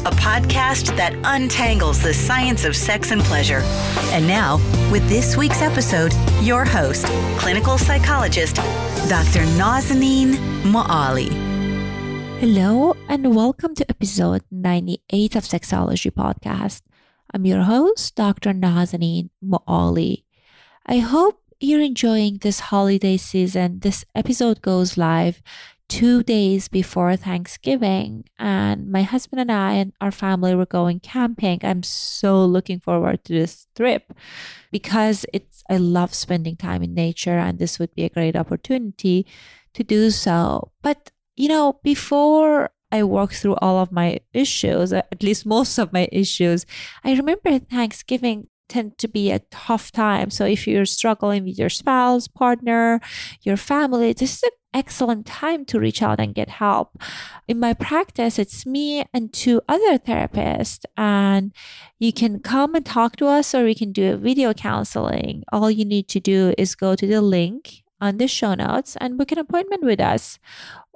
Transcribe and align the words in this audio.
a 0.00 0.10
podcast 0.12 0.96
that 0.96 1.14
untangles 1.24 2.00
the 2.00 2.14
science 2.14 2.64
of 2.64 2.76
sex 2.76 3.10
and 3.10 3.20
pleasure. 3.22 3.62
And 4.12 4.26
now, 4.26 4.56
with 4.92 5.06
this 5.08 5.36
week's 5.36 5.60
episode, 5.60 6.12
your 6.40 6.64
host, 6.64 7.06
clinical 7.38 7.78
psychologist, 7.78 8.56
Dr. 9.08 9.44
Nazanin 9.58 10.34
Moali. 10.62 11.28
Hello, 12.38 12.94
and 13.08 13.34
welcome 13.34 13.74
to 13.74 13.90
episode 13.90 14.42
98 14.52 15.34
of 15.34 15.44
Sexology 15.44 16.10
Podcast. 16.10 16.82
I'm 17.34 17.44
your 17.44 17.62
host, 17.62 18.14
Dr. 18.14 18.52
Nazanin 18.52 19.30
Moali. 19.44 20.22
I 20.86 20.98
hope 20.98 21.42
you're 21.60 21.82
enjoying 21.82 22.38
this 22.38 22.60
holiday 22.60 23.16
season. 23.16 23.80
This 23.80 24.04
episode 24.14 24.62
goes 24.62 24.96
live 24.96 25.42
two 25.88 26.22
days 26.22 26.68
before 26.68 27.16
Thanksgiving, 27.16 28.24
and 28.38 28.90
my 28.90 29.02
husband 29.02 29.40
and 29.40 29.50
I 29.50 29.72
and 29.74 29.92
our 30.00 30.10
family 30.10 30.54
were 30.54 30.66
going 30.66 31.00
camping. 31.00 31.60
I'm 31.62 31.82
so 31.82 32.44
looking 32.44 32.78
forward 32.78 33.24
to 33.24 33.32
this 33.32 33.66
trip 33.74 34.12
because 34.70 35.24
it's 35.32 35.62
I 35.70 35.78
love 35.78 36.14
spending 36.14 36.56
time 36.56 36.82
in 36.82 36.94
nature, 36.94 37.38
and 37.38 37.58
this 37.58 37.78
would 37.78 37.94
be 37.94 38.04
a 38.04 38.10
great 38.10 38.36
opportunity 38.36 39.26
to 39.74 39.82
do 39.82 40.10
so. 40.10 40.72
But 40.82 41.10
you 41.36 41.48
know, 41.48 41.80
before 41.82 42.70
I 42.90 43.02
work 43.04 43.32
through 43.32 43.56
all 43.56 43.78
of 43.78 43.92
my 43.92 44.20
issues, 44.32 44.92
at 44.92 45.22
least 45.22 45.46
most 45.46 45.78
of 45.78 45.92
my 45.92 46.08
issues, 46.10 46.66
I 47.04 47.14
remember 47.14 47.58
Thanksgiving 47.58 48.48
tend 48.68 48.98
to 48.98 49.08
be 49.08 49.30
a 49.30 49.40
tough 49.50 49.90
time. 49.90 50.30
So 50.30 50.44
if 50.44 50.66
you're 50.66 50.86
struggling 50.86 51.44
with 51.44 51.58
your 51.58 51.70
spouse, 51.70 52.28
partner, 52.28 53.00
your 53.42 53.56
family, 53.56 54.12
this 54.12 54.36
is 54.36 54.42
an 54.42 54.50
excellent 54.74 55.26
time 55.26 55.64
to 55.64 55.80
reach 55.80 56.02
out 56.02 56.20
and 56.20 56.34
get 56.34 56.48
help. 56.48 57.00
In 57.46 57.58
my 57.58 57.74
practice, 57.74 58.38
it's 58.38 58.66
me 58.66 59.04
and 59.12 59.32
two 59.32 59.60
other 59.68 59.98
therapists, 59.98 60.84
and 60.96 61.52
you 61.98 62.12
can 62.12 62.40
come 62.40 62.74
and 62.74 62.84
talk 62.84 63.16
to 63.16 63.26
us 63.26 63.54
or 63.54 63.64
we 63.64 63.74
can 63.74 63.92
do 63.92 64.12
a 64.12 64.16
video 64.16 64.52
counseling. 64.52 65.44
All 65.50 65.70
you 65.70 65.84
need 65.84 66.08
to 66.08 66.20
do 66.20 66.54
is 66.58 66.74
go 66.74 66.94
to 66.94 67.06
the 67.06 67.22
link 67.22 67.82
on 68.00 68.18
the 68.18 68.28
show 68.28 68.54
notes 68.54 68.96
and 69.00 69.18
book 69.18 69.32
an 69.32 69.38
appointment 69.38 69.82
with 69.82 70.00
us. 70.00 70.38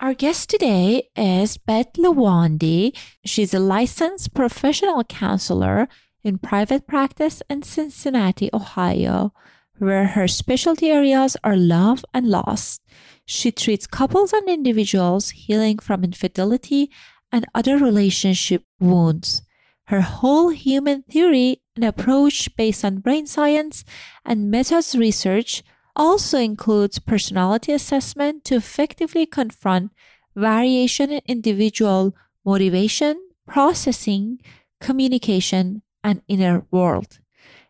Our 0.00 0.14
guest 0.14 0.48
today 0.48 1.10
is 1.14 1.58
Beth 1.58 1.92
Lawande. 1.98 2.96
She's 3.26 3.52
a 3.52 3.58
licensed 3.58 4.32
professional 4.32 5.04
counselor 5.04 5.88
in 6.24 6.38
private 6.38 6.86
practice 6.86 7.42
in 7.50 7.64
Cincinnati, 7.64 8.48
Ohio, 8.54 9.34
where 9.76 10.06
her 10.06 10.26
specialty 10.26 10.88
areas 10.88 11.36
are 11.44 11.54
love 11.54 12.02
and 12.14 12.26
loss. 12.30 12.80
She 13.26 13.52
treats 13.52 13.86
couples 13.86 14.32
and 14.32 14.48
individuals 14.48 15.36
healing 15.36 15.78
from 15.78 16.02
infidelity 16.02 16.90
and 17.30 17.44
other 17.54 17.76
relationship 17.76 18.64
wounds. 18.80 19.42
Her 19.88 20.00
whole 20.00 20.48
human 20.48 21.02
theory 21.02 21.60
and 21.76 21.84
approach 21.84 22.48
based 22.56 22.86
on 22.86 23.04
brain 23.04 23.26
science 23.26 23.84
and 24.24 24.50
methods 24.50 24.96
research 24.96 25.62
also 25.96 26.38
includes 26.38 26.98
personality 26.98 27.72
assessment 27.72 28.44
to 28.44 28.56
effectively 28.56 29.26
confront 29.26 29.92
variation 30.34 31.10
in 31.10 31.20
individual 31.26 32.14
motivation, 32.44 33.20
processing, 33.46 34.40
communication, 34.80 35.82
and 36.02 36.22
inner 36.28 36.64
world. 36.70 37.18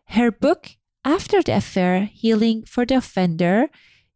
Her 0.05 0.31
book, 0.31 0.77
After 1.03 1.41
the 1.41 1.55
Affair 1.55 2.05
Healing 2.05 2.63
for 2.63 2.85
the 2.85 2.95
Offender, 2.95 3.69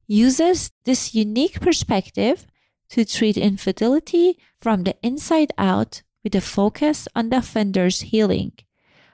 uses 0.08 0.72
this 0.84 1.16
unique 1.16 1.60
perspective 1.60 2.46
to 2.90 3.06
treat 3.06 3.38
infidelity 3.38 4.38
from 4.62 4.84
the 4.84 4.96
inside 5.02 5.52
out 5.58 6.04
with 6.24 6.36
a 6.36 6.42
focus 6.42 7.08
on 7.16 7.30
the 7.30 7.38
offender's 7.38 8.02
healing. 8.02 8.54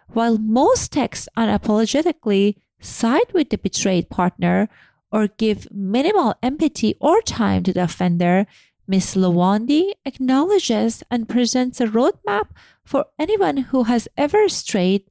While 0.10 0.38
most 0.38 0.92
texts 0.92 1.30
unapologetically 1.38 2.56
side 2.82 3.32
with 3.34 3.50
the 3.50 3.58
betrayed 3.58 4.10
partner 4.10 4.70
or 5.12 5.28
give 5.28 5.68
minimal 5.72 6.36
empathy 6.42 6.96
or 7.00 7.22
time 7.22 7.64
to 7.64 7.74
the 7.74 7.84
offender, 7.84 8.48
Ms. 8.88 9.16
Lawande 9.16 9.92
acknowledges 10.06 11.04
and 11.10 11.30
presents 11.30 11.80
a 11.80 11.86
roadmap 11.86 12.50
for 12.84 13.06
anyone 13.20 13.58
who 13.58 13.84
has 13.84 14.08
ever 14.18 14.50
strayed 14.50 15.04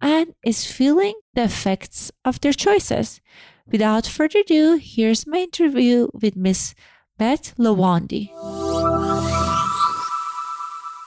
and 0.00 0.34
is 0.44 0.70
feeling 0.70 1.14
the 1.34 1.44
effects 1.44 2.10
of 2.24 2.40
their 2.40 2.52
choices. 2.52 3.20
Without 3.70 4.06
further 4.06 4.40
ado, 4.40 4.78
here's 4.80 5.26
my 5.26 5.38
interview 5.38 6.08
with 6.14 6.36
Miss 6.36 6.74
Beth 7.18 7.54
Lawande. 7.58 8.30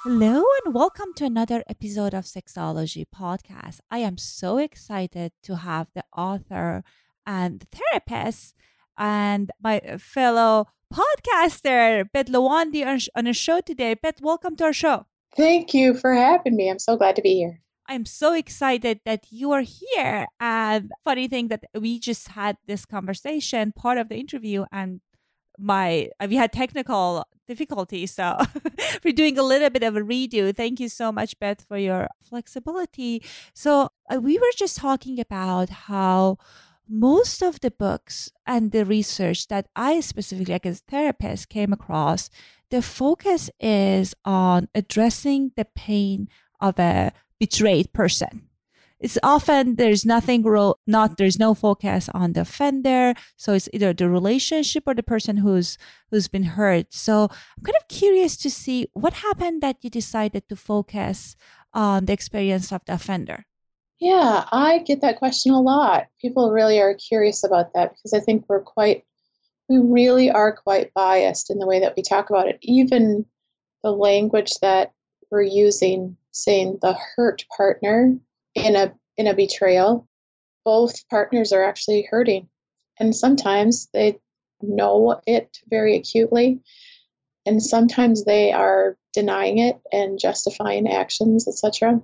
Hello 0.03 0.44
and 0.65 0.74
welcome 0.74 1.13
to 1.18 1.25
another 1.25 1.63
episode 1.69 2.15
of 2.15 2.25
Sexology 2.25 3.06
Podcast. 3.06 3.81
I 3.92 4.00
am 4.00 4.18
so 4.18 4.57
excited 4.57 5.31
to 5.44 5.57
have 5.57 5.89
the 5.94 6.03
author 6.18 6.83
and 7.24 7.63
therapist 7.71 8.56
and 8.98 9.51
my 9.62 9.80
fellow 10.00 10.65
podcaster, 10.92 12.12
Beth 12.12 12.25
Lawande, 12.25 13.09
on, 13.15 13.27
a 13.27 13.33
show 13.33 13.62
today. 13.62 13.94
Beth, 13.94 14.19
welcome 14.21 14.56
to 14.56 14.63
our 14.63 14.74
show. 14.74 15.06
Thank 15.38 15.75
you 15.75 15.94
for 15.94 16.15
having 16.15 16.56
me. 16.56 16.71
I'm 16.71 16.80
so 16.80 16.98
glad 16.98 17.15
to 17.18 17.21
be 17.21 17.36
here. 17.36 17.62
I'm 17.88 18.06
so 18.06 18.33
excited 18.33 19.01
that 19.06 19.27
you 19.30 19.51
are 19.51 19.62
here. 19.62 20.25
And 20.39 20.89
funny 21.03 21.27
thing 21.27 21.50
that 21.50 21.65
we 21.80 22.00
just 22.00 22.30
had 22.30 22.57
this 22.65 22.88
conversation, 22.88 23.71
part 23.71 24.00
of 24.00 24.09
the 24.09 24.15
interview, 24.15 24.65
and 24.71 25.01
my 25.61 26.09
we 26.27 26.35
had 26.35 26.51
technical 26.51 27.25
difficulties, 27.47 28.11
so 28.13 28.37
we're 29.03 29.13
doing 29.13 29.37
a 29.37 29.43
little 29.43 29.69
bit 29.69 29.83
of 29.83 29.95
a 29.95 30.01
redo. 30.01 30.55
Thank 30.55 30.79
you 30.79 30.89
so 30.89 31.11
much, 31.11 31.37
Beth, 31.39 31.63
for 31.67 31.77
your 31.77 32.07
flexibility. 32.21 33.23
So 33.53 33.89
uh, 34.09 34.19
we 34.19 34.37
were 34.37 34.53
just 34.57 34.77
talking 34.77 35.19
about 35.19 35.69
how 35.69 36.37
most 36.89 37.41
of 37.41 37.61
the 37.61 37.71
books 37.71 38.31
and 38.45 38.71
the 38.71 38.85
research 38.85 39.47
that 39.47 39.67
I 39.75 40.01
specifically, 40.01 40.53
like 40.53 40.65
as 40.65 40.79
a 40.79 40.91
therapist, 40.91 41.49
came 41.49 41.71
across, 41.71 42.29
the 42.69 42.81
focus 42.81 43.49
is 43.59 44.13
on 44.25 44.67
addressing 44.75 45.51
the 45.55 45.65
pain 45.65 46.27
of 46.59 46.79
a 46.79 47.11
betrayed 47.39 47.93
person. 47.93 48.50
It's 49.01 49.18
often 49.24 49.75
there's 49.75 50.06
nothing 50.06 50.44
real, 50.44 50.77
not 50.86 51.18
there's 51.18 51.39
no 51.39 51.56
focus 51.56 52.07
on 52.13 52.33
the 52.33 52.42
offender. 52.42 53.15
So 53.36 53.53
it's 53.53 53.68
either 53.74 53.94
the 53.94 54.09
relationship 54.09 54.83
or 54.86 54.94
the 54.94 55.03
person 55.03 55.38
who's 55.38 55.77
who's 56.12 56.27
been 56.27 56.44
hurt. 56.44 56.94
So 56.94 57.24
I'm 57.24 57.63
kind 57.63 57.75
of 57.81 57.88
curious 57.88 58.38
to 58.38 58.51
see 58.51 58.88
what 58.94 59.13
happened 59.13 59.62
that 59.63 59.77
you 59.81 59.89
decided 59.89 60.48
to 60.50 60.56
focus 60.56 61.36
on 61.74 62.06
the 62.06 62.13
experience 62.13 62.71
of 62.71 62.86
the 62.86 62.94
offender. 62.94 63.45
Yeah, 64.00 64.45
I 64.51 64.80
get 64.80 65.01
that 65.01 65.18
question 65.18 65.51
a 65.51 65.62
lot. 65.62 66.07
People 66.19 66.51
really 66.51 66.80
are 66.80 66.94
curious 66.94 67.44
about 67.44 67.74
that 67.74 67.92
because 67.92 68.13
I 68.13 68.19
think 68.19 68.45
we're 68.48 68.62
quite, 68.62 69.03
we 69.69 69.77
really 69.77 70.30
are 70.30 70.56
quite 70.56 70.94
biased 70.94 71.50
in 71.50 71.59
the 71.59 71.68
way 71.68 71.80
that 71.80 71.95
we 71.95 72.03
talk 72.03 72.30
about 72.30 72.48
it. 72.48 72.57
Even 72.62 73.25
the 73.83 73.92
language 73.92 74.53
that 74.62 74.92
we're 75.30 75.42
using 75.42 76.18
saying 76.31 76.80
the 76.81 76.95
hurt 77.15 77.45
partner 77.56 78.18
in 78.56 78.75
a 78.75 78.94
in 79.18 79.27
a 79.27 79.33
betrayal 79.33 80.07
both 80.63 81.07
partners 81.09 81.51
are 81.51 81.63
actually 81.63 82.07
hurting. 82.09 82.48
And 83.00 83.15
sometimes 83.15 83.89
they 83.94 84.19
know 84.62 85.19
it 85.25 85.57
very 85.69 85.95
acutely 85.95 86.59
and 87.48 87.63
sometimes 87.63 88.25
they 88.25 88.51
are 88.51 88.95
denying 89.13 89.57
it 89.57 89.81
and 89.92 90.19
justifying 90.19 90.88
actions 90.88 91.48
etc 91.48 92.00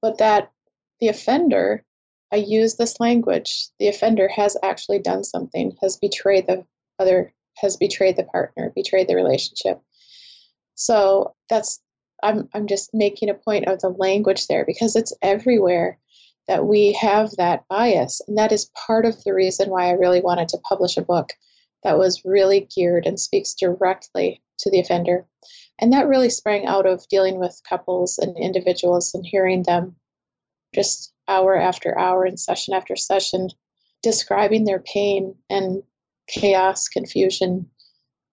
but 0.00 0.18
that 0.18 0.52
the 1.00 1.08
offender 1.08 1.82
i 2.32 2.36
use 2.36 2.76
this 2.76 3.00
language 3.00 3.66
the 3.80 3.88
offender 3.88 4.28
has 4.28 4.56
actually 4.62 5.00
done 5.00 5.24
something 5.24 5.76
has 5.82 5.96
betrayed 5.96 6.46
the 6.46 6.64
other 7.00 7.34
has 7.56 7.76
betrayed 7.76 8.16
the 8.16 8.24
partner 8.24 8.72
betrayed 8.74 9.08
the 9.08 9.14
relationship. 9.14 9.80
So 10.74 11.34
that's 11.48 11.80
I'm, 12.24 12.48
I'm 12.54 12.66
just 12.66 12.94
making 12.94 13.28
a 13.28 13.34
point 13.34 13.68
of 13.68 13.80
the 13.80 13.90
language 13.90 14.46
there 14.46 14.64
because 14.66 14.96
it's 14.96 15.12
everywhere 15.22 15.98
that 16.48 16.66
we 16.66 16.92
have 16.92 17.30
that 17.36 17.66
bias. 17.68 18.20
And 18.26 18.36
that 18.38 18.52
is 18.52 18.70
part 18.86 19.06
of 19.06 19.22
the 19.24 19.34
reason 19.34 19.70
why 19.70 19.88
I 19.88 19.92
really 19.92 20.20
wanted 20.20 20.48
to 20.48 20.62
publish 20.68 20.96
a 20.96 21.02
book 21.02 21.32
that 21.82 21.98
was 21.98 22.24
really 22.24 22.68
geared 22.74 23.06
and 23.06 23.20
speaks 23.20 23.54
directly 23.54 24.42
to 24.58 24.70
the 24.70 24.80
offender. 24.80 25.26
And 25.78 25.92
that 25.92 26.08
really 26.08 26.30
sprang 26.30 26.66
out 26.66 26.86
of 26.86 27.06
dealing 27.08 27.38
with 27.38 27.60
couples 27.68 28.18
and 28.18 28.36
individuals 28.36 29.14
and 29.14 29.24
hearing 29.26 29.62
them 29.62 29.96
just 30.74 31.12
hour 31.28 31.56
after 31.56 31.98
hour 31.98 32.24
and 32.24 32.38
session 32.38 32.74
after 32.74 32.96
session 32.96 33.50
describing 34.02 34.64
their 34.64 34.80
pain 34.80 35.34
and 35.48 35.82
chaos, 36.28 36.88
confusion, 36.88 37.68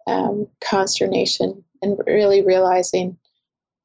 um, 0.07 0.47
consternation, 0.59 1.63
and 1.81 1.97
really 2.05 2.41
realizing 2.41 3.17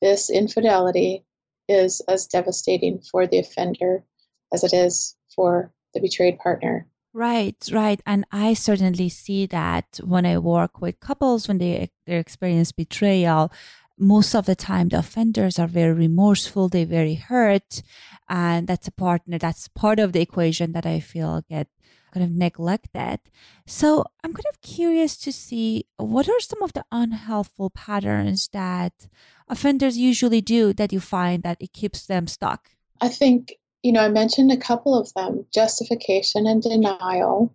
this 0.00 0.30
infidelity 0.30 1.24
is 1.68 2.00
as 2.08 2.26
devastating 2.26 3.00
for 3.00 3.26
the 3.26 3.38
offender 3.38 4.04
as 4.52 4.62
it 4.62 4.72
is 4.72 5.16
for 5.34 5.72
the 5.94 6.00
betrayed 6.00 6.38
partner. 6.38 6.86
Right, 7.12 7.56
right. 7.72 8.00
And 8.04 8.26
I 8.30 8.52
certainly 8.54 9.08
see 9.08 9.46
that 9.46 10.00
when 10.04 10.26
I 10.26 10.36
work 10.38 10.80
with 10.80 11.00
couples 11.00 11.48
when 11.48 11.58
they, 11.58 11.90
they 12.06 12.16
experience 12.16 12.72
betrayal, 12.72 13.50
most 13.98 14.34
of 14.34 14.44
the 14.44 14.54
time 14.54 14.88
the 14.88 14.98
offenders 14.98 15.58
are 15.58 15.66
very 15.66 15.94
remorseful, 15.94 16.68
they're 16.68 16.84
very 16.84 17.14
hurt. 17.14 17.82
And 18.28 18.66
that's 18.66 18.88
a 18.88 18.92
partner, 18.92 19.38
that's 19.38 19.68
part 19.68 19.98
of 19.98 20.12
the 20.12 20.20
equation 20.20 20.72
that 20.72 20.86
I 20.86 21.00
feel 21.00 21.44
get 21.48 21.68
kind 22.12 22.24
of 22.24 22.32
neglected. 22.32 23.20
So 23.66 24.04
I'm 24.24 24.32
kind 24.32 24.46
of 24.50 24.60
curious 24.62 25.16
to 25.18 25.32
see 25.32 25.86
what 25.96 26.28
are 26.28 26.40
some 26.40 26.62
of 26.62 26.72
the 26.72 26.84
unhelpful 26.90 27.70
patterns 27.70 28.48
that 28.52 29.06
offenders 29.48 29.96
usually 29.98 30.40
do 30.40 30.72
that 30.72 30.92
you 30.92 31.00
find 31.00 31.42
that 31.42 31.58
it 31.60 31.72
keeps 31.72 32.06
them 32.06 32.26
stuck? 32.26 32.70
I 33.00 33.08
think, 33.08 33.54
you 33.82 33.92
know, 33.92 34.00
I 34.00 34.08
mentioned 34.08 34.50
a 34.50 34.56
couple 34.56 34.98
of 34.98 35.12
them 35.14 35.46
justification 35.52 36.46
and 36.46 36.62
denial. 36.62 37.54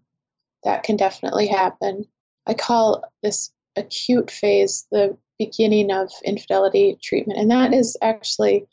That 0.63 0.83
can 0.83 0.95
definitely 0.95 1.47
happen. 1.47 2.05
I 2.45 2.53
call 2.53 3.03
this 3.23 3.51
acute 3.75 4.29
phase 4.29 4.85
the 4.91 5.17
beginning 5.39 5.91
of 5.91 6.11
infidelity 6.23 6.97
treatment. 7.01 7.39
And 7.39 7.49
that 7.49 7.73
is 7.73 7.97
actually, 8.01 8.67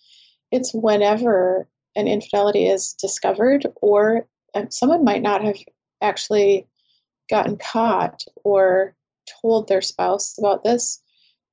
it's 0.53 0.73
whenever 0.75 1.67
an 1.99 2.07
infidelity 2.07 2.67
is 2.67 2.95
discovered 2.95 3.67
or 3.83 4.27
um, 4.55 4.71
someone 4.71 5.05
might 5.05 5.21
not 5.21 5.43
have 5.43 5.57
actually 6.01 6.67
gotten 7.29 7.57
caught 7.57 8.25
or 8.45 8.95
told 9.43 9.67
their 9.67 9.83
spouse 9.83 10.39
about 10.39 10.63
this, 10.63 11.03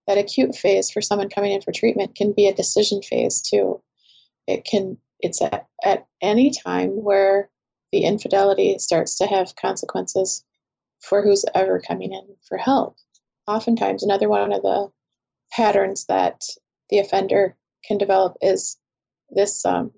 that 0.07 0.19
acute 0.19 0.55
phase 0.55 0.91
for 0.91 1.01
someone 1.01 1.29
coming 1.29 1.51
in 1.51 1.61
for 1.61 1.71
treatment 1.71 2.15
can 2.15 2.31
be 2.31 2.47
a 2.47 2.53
decision 2.53 3.01
phase 3.01 3.41
too. 3.41 3.81
It 4.47 4.65
can 4.65 4.97
it's 5.19 5.41
at, 5.41 5.65
at 5.83 6.05
any 6.21 6.51
time 6.51 6.91
where 6.91 7.49
the 7.91 8.03
infidelity 8.03 8.77
starts 8.77 9.17
to 9.17 9.25
have 9.25 9.55
consequences 9.55 10.43
for 10.99 11.23
who's 11.23 11.45
ever 11.55 11.79
coming 11.79 12.13
in 12.13 12.35
for 12.47 12.57
help. 12.57 12.97
Oftentimes, 13.47 14.03
another 14.03 14.29
one 14.29 14.51
of 14.51 14.61
the 14.61 14.91
patterns 15.51 16.05
that 16.05 16.41
the 16.89 16.99
offender 16.99 17.55
can 17.87 17.97
develop 17.97 18.37
is 18.41 18.77
this 19.29 19.65
um, 19.65 19.91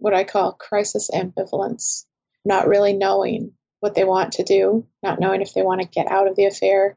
what 0.00 0.14
I 0.14 0.24
call 0.24 0.52
crisis 0.54 1.10
ambivalence, 1.14 2.06
not 2.44 2.66
really 2.66 2.94
knowing 2.94 3.52
what 3.80 3.94
they 3.94 4.04
want 4.04 4.32
to 4.32 4.42
do, 4.42 4.86
not 5.02 5.20
knowing 5.20 5.42
if 5.42 5.54
they 5.54 5.62
want 5.62 5.82
to 5.82 5.88
get 5.88 6.10
out 6.10 6.26
of 6.26 6.36
the 6.36 6.46
affair, 6.46 6.96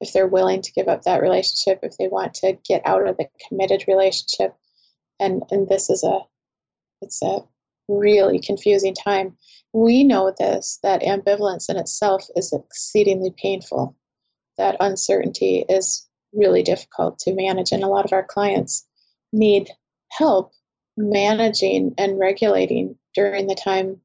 if 0.00 0.12
they're 0.12 0.26
willing 0.26 0.62
to 0.62 0.72
give 0.72 0.86
up 0.86 1.02
that 1.02 1.22
relationship, 1.22 1.80
if 1.82 1.96
they 1.98 2.08
want 2.08 2.34
to 2.34 2.58
get 2.68 2.82
out 2.86 3.06
of 3.06 3.16
the 3.16 3.26
committed 3.48 3.84
relationship. 3.88 4.54
And 5.18 5.42
and 5.50 5.68
this 5.68 5.90
is 5.90 6.04
a 6.04 6.20
it's 7.00 7.22
a 7.22 7.40
really 7.88 8.38
confusing 8.38 8.94
time. 8.94 9.36
We 9.72 10.04
know 10.04 10.32
this 10.38 10.78
that 10.82 11.02
ambivalence 11.02 11.68
in 11.68 11.76
itself 11.76 12.26
is 12.36 12.52
exceedingly 12.52 13.34
painful. 13.36 13.96
That 14.58 14.76
uncertainty 14.80 15.64
is 15.68 16.06
really 16.32 16.62
difficult 16.62 17.18
to 17.20 17.34
manage 17.34 17.72
and 17.72 17.82
a 17.82 17.88
lot 17.88 18.04
of 18.04 18.12
our 18.12 18.24
clients 18.24 18.86
need 19.32 19.70
help 20.10 20.52
managing 20.96 21.94
and 21.98 22.18
regulating 22.18 22.96
during 23.14 23.46
the 23.46 23.54
time 23.54 24.00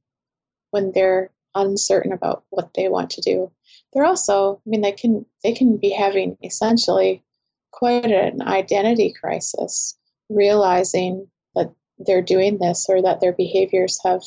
when 0.72 0.92
they're 0.92 1.32
uncertain 1.56 2.12
about 2.12 2.44
what 2.50 2.74
they 2.76 2.88
want 2.90 3.10
to 3.12 3.22
do. 3.22 3.52
They're 3.94 4.06
also, 4.06 4.62
I 4.66 4.70
mean, 4.70 4.82
they 4.82 4.92
can 4.92 5.26
they 5.44 5.54
can 5.54 5.78
be 5.78 5.90
having 5.90 6.38
essentially 6.44 7.24
quite 7.72 8.06
an 8.06 8.42
identity 8.42 9.14
crisis, 9.20 9.98
realizing 10.30 11.28
that 11.56 11.74
they're 11.98 12.22
doing 12.22 12.58
this 12.58 12.86
or 12.90 13.02
that 13.02 13.20
their 13.20 13.34
behaviors 13.34 14.00
have 14.04 14.22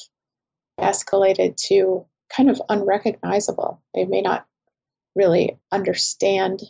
escalated 0.81 1.57
to 1.69 2.05
kind 2.35 2.51
of 2.51 2.61
unrecognizable. 2.69 3.81
They 3.95 4.05
may 4.05 4.21
not 4.21 4.47
really 5.15 5.59
understand 5.71 6.63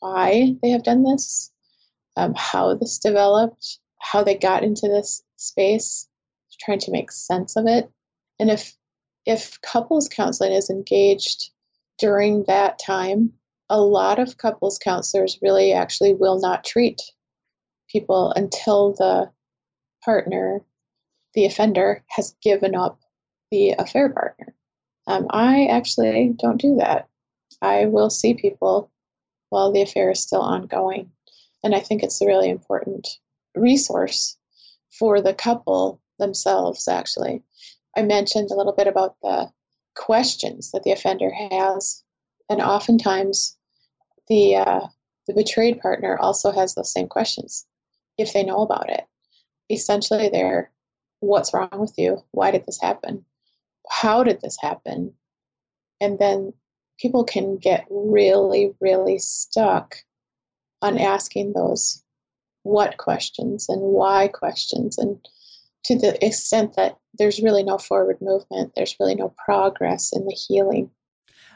why 0.00 0.54
they 0.62 0.70
have 0.70 0.84
done 0.84 1.02
this, 1.02 1.50
um, 2.16 2.34
how 2.36 2.74
this 2.74 2.98
developed, 2.98 3.78
how 4.00 4.22
they 4.22 4.34
got 4.36 4.62
into 4.62 4.88
this 4.88 5.22
space, 5.36 6.08
trying 6.60 6.78
to 6.80 6.90
make 6.90 7.10
sense 7.12 7.56
of 7.56 7.66
it. 7.66 7.90
And 8.38 8.50
if 8.50 8.74
if 9.26 9.60
couples 9.60 10.08
counseling 10.08 10.52
is 10.52 10.70
engaged 10.70 11.50
during 11.98 12.44
that 12.44 12.78
time, 12.78 13.32
a 13.68 13.80
lot 13.80 14.18
of 14.18 14.38
couples 14.38 14.78
counselors 14.78 15.38
really 15.42 15.72
actually 15.72 16.14
will 16.14 16.40
not 16.40 16.64
treat 16.64 17.00
people 17.90 18.32
until 18.34 18.92
the 18.92 19.30
partner, 20.04 20.62
the 21.34 21.44
offender, 21.44 22.02
has 22.08 22.34
given 22.42 22.74
up 22.74 23.00
the 23.50 23.74
affair 23.78 24.08
partner. 24.08 24.54
Um, 25.06 25.26
I 25.30 25.66
actually 25.66 26.34
don't 26.38 26.60
do 26.60 26.76
that. 26.76 27.08
I 27.60 27.86
will 27.86 28.10
see 28.10 28.34
people 28.34 28.90
while 29.50 29.72
the 29.72 29.82
affair 29.82 30.10
is 30.10 30.20
still 30.20 30.40
ongoing. 30.42 31.10
And 31.64 31.74
I 31.74 31.80
think 31.80 32.02
it's 32.02 32.22
really 32.24 32.50
important 32.50 33.08
resource 33.54 34.36
for 34.98 35.20
the 35.20 35.34
couple 35.34 36.00
themselves, 36.18 36.88
actually. 36.88 37.42
I 37.96 38.02
mentioned 38.02 38.50
a 38.50 38.56
little 38.56 38.74
bit 38.74 38.86
about 38.86 39.16
the 39.22 39.50
questions 39.94 40.70
that 40.72 40.82
the 40.84 40.92
offender 40.92 41.30
has, 41.30 42.02
and 42.48 42.60
oftentimes 42.60 43.56
the 44.28 44.56
uh, 44.56 44.86
the 45.26 45.34
betrayed 45.34 45.80
partner 45.80 46.18
also 46.18 46.50
has 46.50 46.74
those 46.74 46.92
same 46.92 47.08
questions 47.08 47.66
if 48.16 48.32
they 48.32 48.44
know 48.44 48.62
about 48.62 48.90
it. 48.90 49.04
Essentially, 49.70 50.28
they're 50.28 50.70
what's 51.20 51.52
wrong 51.52 51.68
with 51.72 51.94
you? 51.96 52.22
Why 52.30 52.50
did 52.50 52.64
this 52.66 52.80
happen? 52.80 53.24
How 53.90 54.22
did 54.22 54.40
this 54.40 54.56
happen? 54.60 55.14
And 56.00 56.18
then 56.18 56.52
people 56.98 57.24
can 57.24 57.56
get 57.56 57.86
really, 57.90 58.74
really 58.80 59.18
stuck 59.18 59.96
on 60.82 60.98
asking 60.98 61.52
those 61.52 62.02
what 62.68 62.98
questions 62.98 63.68
and 63.68 63.80
why 63.80 64.28
questions. 64.28 64.98
And 64.98 65.18
to 65.84 65.98
the 65.98 66.24
extent 66.24 66.76
that 66.76 66.98
there's 67.14 67.42
really 67.42 67.62
no 67.62 67.78
forward 67.78 68.18
movement, 68.20 68.72
there's 68.76 68.96
really 69.00 69.14
no 69.14 69.32
progress 69.44 70.12
in 70.12 70.26
the 70.26 70.36
healing. 70.36 70.90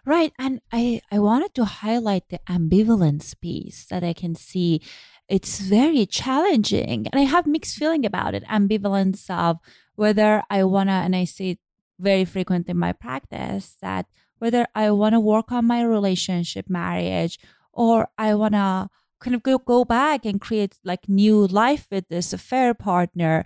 Right. 0.04 0.32
And 0.38 0.60
I, 0.72 1.02
I 1.12 1.18
wanted 1.18 1.54
to 1.54 1.64
highlight 1.64 2.28
the 2.28 2.40
ambivalence 2.48 3.38
piece 3.38 3.84
that 3.86 4.02
I 4.02 4.14
can 4.14 4.34
see. 4.34 4.80
It's 5.28 5.60
very 5.60 6.06
challenging. 6.06 7.06
And 7.12 7.20
I 7.20 7.24
have 7.24 7.46
mixed 7.46 7.76
feeling 7.76 8.04
about 8.04 8.34
it. 8.34 8.44
Ambivalence 8.44 9.30
of 9.30 9.58
whether 9.94 10.42
I 10.50 10.64
wanna 10.64 11.02
and 11.04 11.14
I 11.14 11.24
see 11.24 11.50
it 11.50 11.58
very 12.00 12.24
frequent 12.24 12.68
in 12.68 12.78
my 12.78 12.92
practice 12.92 13.76
that 13.82 14.06
whether 14.38 14.66
I 14.74 14.90
wanna 14.90 15.20
work 15.20 15.52
on 15.52 15.66
my 15.66 15.82
relationship, 15.82 16.68
marriage, 16.68 17.38
or 17.72 18.08
I 18.18 18.34
wanna 18.34 18.88
kind 19.22 19.34
of 19.34 19.42
go, 19.42 19.58
go 19.58 19.84
back 19.84 20.24
and 20.24 20.40
create 20.40 20.76
like 20.84 21.08
new 21.08 21.46
life 21.46 21.86
with 21.90 22.08
this 22.08 22.32
affair 22.32 22.74
partner 22.74 23.44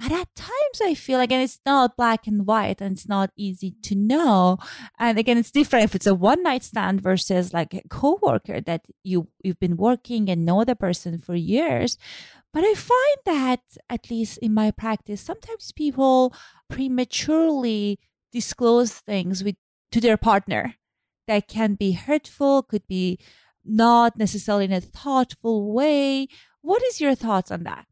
and 0.00 0.12
at 0.12 0.34
times 0.34 0.80
I 0.82 0.94
feel 0.94 1.20
again 1.20 1.40
it's 1.40 1.60
not 1.64 1.96
black 1.96 2.26
and 2.26 2.46
white 2.46 2.80
and 2.80 2.96
it's 2.96 3.08
not 3.08 3.30
easy 3.36 3.76
to 3.82 3.94
know. 3.94 4.58
And 4.98 5.18
again, 5.18 5.38
it's 5.38 5.52
different 5.52 5.84
if 5.84 5.94
it's 5.94 6.06
a 6.06 6.14
one 6.14 6.42
night 6.42 6.64
stand 6.64 7.00
versus 7.00 7.52
like 7.52 7.74
a 7.74 7.82
coworker 7.88 8.60
that 8.62 8.86
you 9.04 9.28
you've 9.42 9.60
been 9.60 9.76
working 9.76 10.28
and 10.28 10.44
know 10.44 10.64
the 10.64 10.74
person 10.74 11.18
for 11.18 11.34
years. 11.36 11.96
But 12.52 12.64
I 12.64 12.74
find 12.74 13.18
that 13.26 13.60
at 13.88 14.10
least 14.10 14.38
in 14.38 14.52
my 14.52 14.70
practice, 14.72 15.20
sometimes 15.20 15.72
people 15.72 16.34
prematurely 16.68 18.00
disclose 18.32 18.92
things 18.92 19.44
with 19.44 19.56
to 19.92 20.00
their 20.00 20.16
partner 20.16 20.74
that 21.28 21.46
can 21.46 21.74
be 21.74 21.92
hurtful, 21.92 22.64
could 22.64 22.86
be 22.88 23.18
not 23.64 24.18
necessarily 24.18 24.66
in 24.66 24.72
a 24.72 24.80
thoughtful 24.80 25.72
way. 25.72 26.28
What 26.60 26.82
is 26.82 27.00
your 27.00 27.14
thoughts 27.14 27.50
on 27.50 27.64
that? 27.64 27.86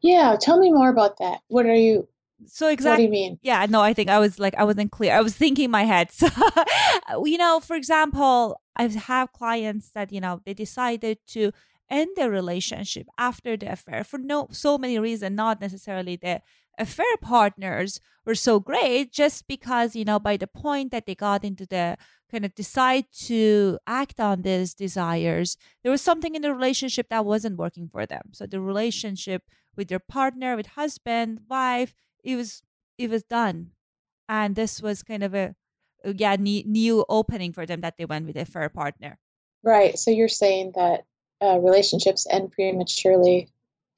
Yeah, 0.00 0.36
tell 0.40 0.58
me 0.58 0.72
more 0.72 0.90
about 0.90 1.18
that. 1.18 1.40
What 1.48 1.66
are 1.66 1.74
you 1.74 2.08
so 2.46 2.68
exactly. 2.68 3.04
What 3.04 3.12
do 3.12 3.16
you 3.18 3.24
mean? 3.24 3.38
Yeah, 3.42 3.66
no, 3.68 3.80
I 3.80 3.92
think 3.92 4.08
I 4.08 4.18
was 4.18 4.38
like 4.38 4.54
I 4.56 4.64
wasn't 4.64 4.90
clear. 4.90 5.14
I 5.14 5.20
was 5.20 5.34
thinking 5.34 5.70
my 5.70 5.84
head. 5.84 6.10
So, 7.08 7.24
you 7.24 7.38
know, 7.38 7.60
for 7.60 7.76
example, 7.76 8.60
I 8.76 8.86
have 8.88 9.32
clients 9.32 9.90
that 9.90 10.12
you 10.12 10.20
know 10.20 10.40
they 10.44 10.54
decided 10.54 11.18
to 11.28 11.52
end 11.90 12.10
their 12.16 12.30
relationship 12.30 13.06
after 13.18 13.56
the 13.56 13.72
affair 13.72 14.02
for 14.04 14.18
no 14.18 14.48
so 14.50 14.78
many 14.78 14.98
reasons, 14.98 15.36
not 15.36 15.60
necessarily 15.60 16.16
the 16.16 16.40
affair 16.78 17.16
partners 17.20 18.00
were 18.24 18.34
so 18.34 18.60
great, 18.60 19.12
just 19.12 19.46
because 19.46 19.96
you 19.96 20.04
know 20.04 20.18
by 20.18 20.36
the 20.36 20.46
point 20.46 20.90
that 20.92 21.06
they 21.06 21.14
got 21.14 21.44
into 21.44 21.66
the 21.66 21.96
kind 22.30 22.44
of 22.44 22.54
decide 22.54 23.04
to 23.12 23.78
act 23.86 24.18
on 24.18 24.42
these 24.42 24.74
desires, 24.74 25.56
there 25.82 25.92
was 25.92 26.00
something 26.00 26.34
in 26.34 26.42
the 26.42 26.54
relationship 26.54 27.08
that 27.10 27.26
wasn't 27.26 27.58
working 27.58 27.88
for 27.88 28.06
them. 28.06 28.22
So 28.32 28.46
the 28.46 28.60
relationship 28.60 29.42
with 29.76 29.88
their 29.88 29.98
partner, 29.98 30.56
with 30.56 30.66
husband, 30.68 31.40
wife, 31.48 31.94
it 32.24 32.36
was 32.36 32.62
it 32.98 33.10
was 33.10 33.22
done, 33.22 33.72
and 34.28 34.54
this 34.54 34.80
was 34.80 35.02
kind 35.02 35.22
of 35.22 35.34
a 35.34 35.54
yeah 36.04 36.36
new, 36.36 36.62
new 36.64 37.04
opening 37.08 37.52
for 37.52 37.66
them 37.66 37.80
that 37.80 37.96
they 37.98 38.04
went 38.04 38.26
with 38.26 38.36
a 38.36 38.44
fair 38.44 38.68
partner. 38.68 39.18
Right. 39.62 39.98
So 39.98 40.10
you're 40.10 40.28
saying 40.28 40.72
that 40.74 41.04
uh, 41.40 41.58
relationships 41.58 42.26
end 42.30 42.52
prematurely, 42.52 43.48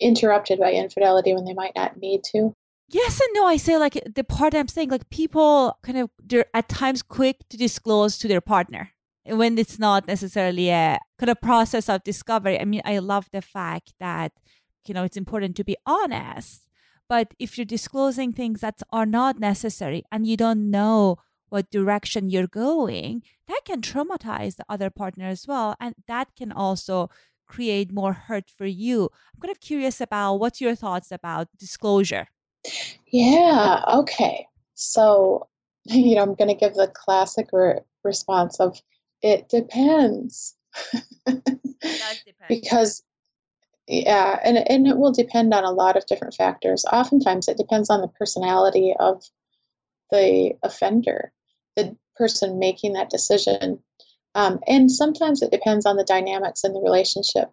interrupted 0.00 0.59
by 0.59 0.73
infidelity 0.73 1.33
when 1.33 1.45
they 1.45 1.54
might 1.54 1.75
not 1.75 1.97
need 1.97 2.23
to. 2.33 2.54
Yes 2.88 3.21
and 3.21 3.31
no. 3.35 3.47
I 3.47 3.57
say 3.57 3.79
like 3.79 3.99
the 4.14 4.25
part 4.25 4.55
I'm 4.55 4.69
saying, 4.69 4.91
like 4.91 5.09
people 5.11 5.79
kind 5.83 5.99
of 5.99 6.11
they're 6.23 6.47
at 6.55 6.69
times 6.69 7.03
quick 7.03 7.38
to 7.50 7.57
disclose 7.57 8.19
to 8.19 8.29
their 8.29 8.41
partner 8.41 8.91
when 9.25 9.57
it's 9.59 9.79
not 9.79 10.07
necessarily 10.07 10.69
a 10.71 10.99
kind 11.19 11.31
of 11.31 11.41
process 11.41 11.88
of 11.88 12.05
discovery. 12.05 12.61
I 12.61 12.64
mean, 12.64 12.83
I 12.85 12.99
love 12.99 13.29
the 13.33 13.43
fact 13.43 13.95
that 14.00 14.33
you 14.87 14.95
know 14.95 15.05
it's 15.05 15.17
important 15.17 15.57
to 15.57 15.64
be 15.64 15.76
honest, 15.87 16.69
but 17.09 17.33
if 17.38 17.57
you're 17.57 17.64
disclosing 17.64 18.33
things 18.33 18.61
that 18.61 18.83
are 18.93 19.07
not 19.07 19.38
necessary 19.38 20.05
and 20.12 20.26
you 20.26 20.37
don't 20.37 20.71
know 20.71 21.17
what 21.49 21.71
direction 21.71 22.29
you're 22.31 22.47
going, 22.49 23.23
that 23.49 23.61
can 23.64 23.81
traumatize 23.81 24.57
the 24.57 24.64
other 24.69 24.91
partner 24.91 25.26
as 25.26 25.47
well, 25.47 25.75
and 25.81 25.95
that 26.07 26.29
can 26.37 26.53
also 26.53 27.09
create 27.47 27.93
more 27.93 28.12
hurt 28.12 28.50
for 28.50 28.67
you. 28.67 29.11
I'm 29.35 29.41
kind 29.41 29.53
of 29.53 29.61
curious 29.61 30.00
about 30.00 30.37
what's 30.37 30.61
your 30.61 30.75
thoughts 30.75 31.11
about 31.12 31.49
disclosure. 31.59 32.29
Yeah, 33.09 33.85
okay. 33.88 34.47
So, 34.75 35.49
you 35.85 36.16
know, 36.16 36.23
I'm 36.23 36.35
going 36.35 36.49
to 36.49 36.54
give 36.54 36.75
the 36.75 36.88
classic 36.88 37.49
re- 37.52 37.80
response 38.02 38.61
of 38.61 38.80
it 39.23 39.49
depends. 39.49 40.56
because 42.49 43.02
yeah, 43.87 44.40
and 44.42 44.59
and 44.71 44.87
it 44.87 44.97
will 44.97 45.12
depend 45.12 45.52
on 45.52 45.64
a 45.64 45.71
lot 45.71 45.97
of 45.97 46.06
different 46.06 46.35
factors. 46.35 46.85
Oftentimes 46.90 47.49
it 47.49 47.59
depends 47.59 47.90
on 47.90 48.00
the 48.00 48.09
personality 48.09 48.94
of 48.99 49.23
the 50.11 50.54
offender, 50.62 51.33
the 51.76 51.97
person 52.16 52.59
making 52.59 52.94
that 52.94 53.11
decision. 53.11 53.78
Um, 54.35 54.59
and 54.66 54.90
sometimes 54.90 55.42
it 55.42 55.50
depends 55.50 55.87
on 55.87 55.97
the 55.97 56.04
dynamics 56.04 56.64
in 56.64 56.73
the 56.73 56.80
relationship. 56.80 57.50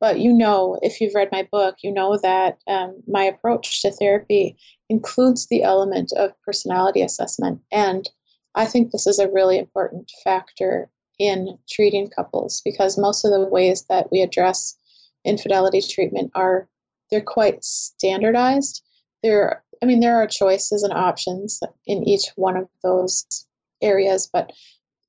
But 0.00 0.20
you 0.20 0.32
know, 0.32 0.78
if 0.82 1.00
you've 1.00 1.14
read 1.14 1.30
my 1.32 1.48
book, 1.50 1.76
you 1.82 1.92
know 1.92 2.18
that 2.22 2.58
um, 2.66 3.02
my 3.06 3.24
approach 3.24 3.82
to 3.82 3.90
therapy 3.90 4.56
includes 4.88 5.46
the 5.46 5.62
element 5.62 6.12
of 6.16 6.38
personality 6.42 7.02
assessment. 7.02 7.60
And 7.72 8.08
I 8.54 8.66
think 8.66 8.90
this 8.90 9.06
is 9.06 9.18
a 9.18 9.30
really 9.30 9.58
important 9.58 10.10
factor 10.22 10.90
in 11.18 11.58
treating 11.68 12.08
couples 12.08 12.60
because 12.64 12.98
most 12.98 13.24
of 13.24 13.30
the 13.30 13.48
ways 13.48 13.86
that 13.88 14.10
we 14.12 14.20
address 14.20 14.76
infidelity 15.24 15.80
treatment 15.80 16.30
are 16.34 16.68
they're 17.10 17.20
quite 17.20 17.64
standardized. 17.64 18.82
There 19.22 19.62
I 19.82 19.86
mean 19.86 20.00
there 20.00 20.16
are 20.16 20.26
choices 20.26 20.82
and 20.82 20.92
options 20.92 21.60
in 21.86 22.06
each 22.08 22.26
one 22.36 22.56
of 22.56 22.68
those 22.82 23.46
areas, 23.82 24.28
but 24.30 24.52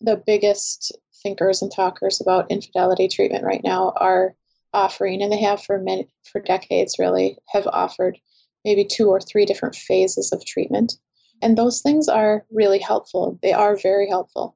the 0.01 0.21
biggest 0.25 0.95
thinkers 1.23 1.61
and 1.61 1.71
talkers 1.71 2.21
about 2.21 2.51
infidelity 2.51 3.07
treatment 3.07 3.43
right 3.43 3.61
now 3.63 3.93
are 3.97 4.35
offering, 4.77 5.21
and 5.21 5.31
they 5.31 5.41
have 5.41 5.61
for 5.63 5.79
many 5.79 6.07
for 6.31 6.39
decades 6.39 6.99
really, 6.99 7.37
have 7.49 7.67
offered 7.67 8.17
maybe 8.63 8.85
two 8.85 9.07
or 9.09 9.19
three 9.19 9.45
different 9.45 9.75
phases 9.75 10.31
of 10.31 10.45
treatment. 10.45 10.93
And 11.41 11.57
those 11.57 11.81
things 11.81 12.07
are 12.07 12.45
really 12.51 12.79
helpful. 12.79 13.39
They 13.41 13.53
are 13.53 13.75
very 13.75 14.07
helpful. 14.09 14.55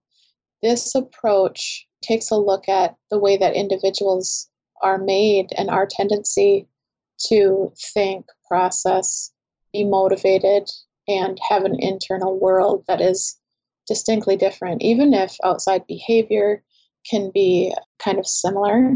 This 0.62 0.96
approach 0.96 1.88
takes 2.04 2.32
a 2.32 2.36
look 2.36 2.70
at 2.70 2.96
the 3.10 3.20
way 3.20 3.38
that 3.38 3.56
individuals 3.56 4.50
are 4.82 4.98
made 4.98 5.48
and 5.58 5.70
our 5.70 5.88
tendency 5.90 6.68
to 7.28 7.72
think, 7.94 8.26
process, 8.48 9.32
be 9.74 9.84
motivated, 9.84 10.68
and 11.08 11.40
have 11.50 11.64
an 11.64 11.78
internal 11.80 12.40
world 12.40 12.84
that 12.88 13.02
is 13.02 13.40
distinctly 13.88 14.36
different, 14.36 14.82
even 14.82 15.14
if 15.14 15.36
outside 15.44 15.86
behavior 15.88 16.64
can 17.10 17.32
be 17.34 17.74
kind 18.00 18.20
of 18.20 18.28
similar. 18.28 18.96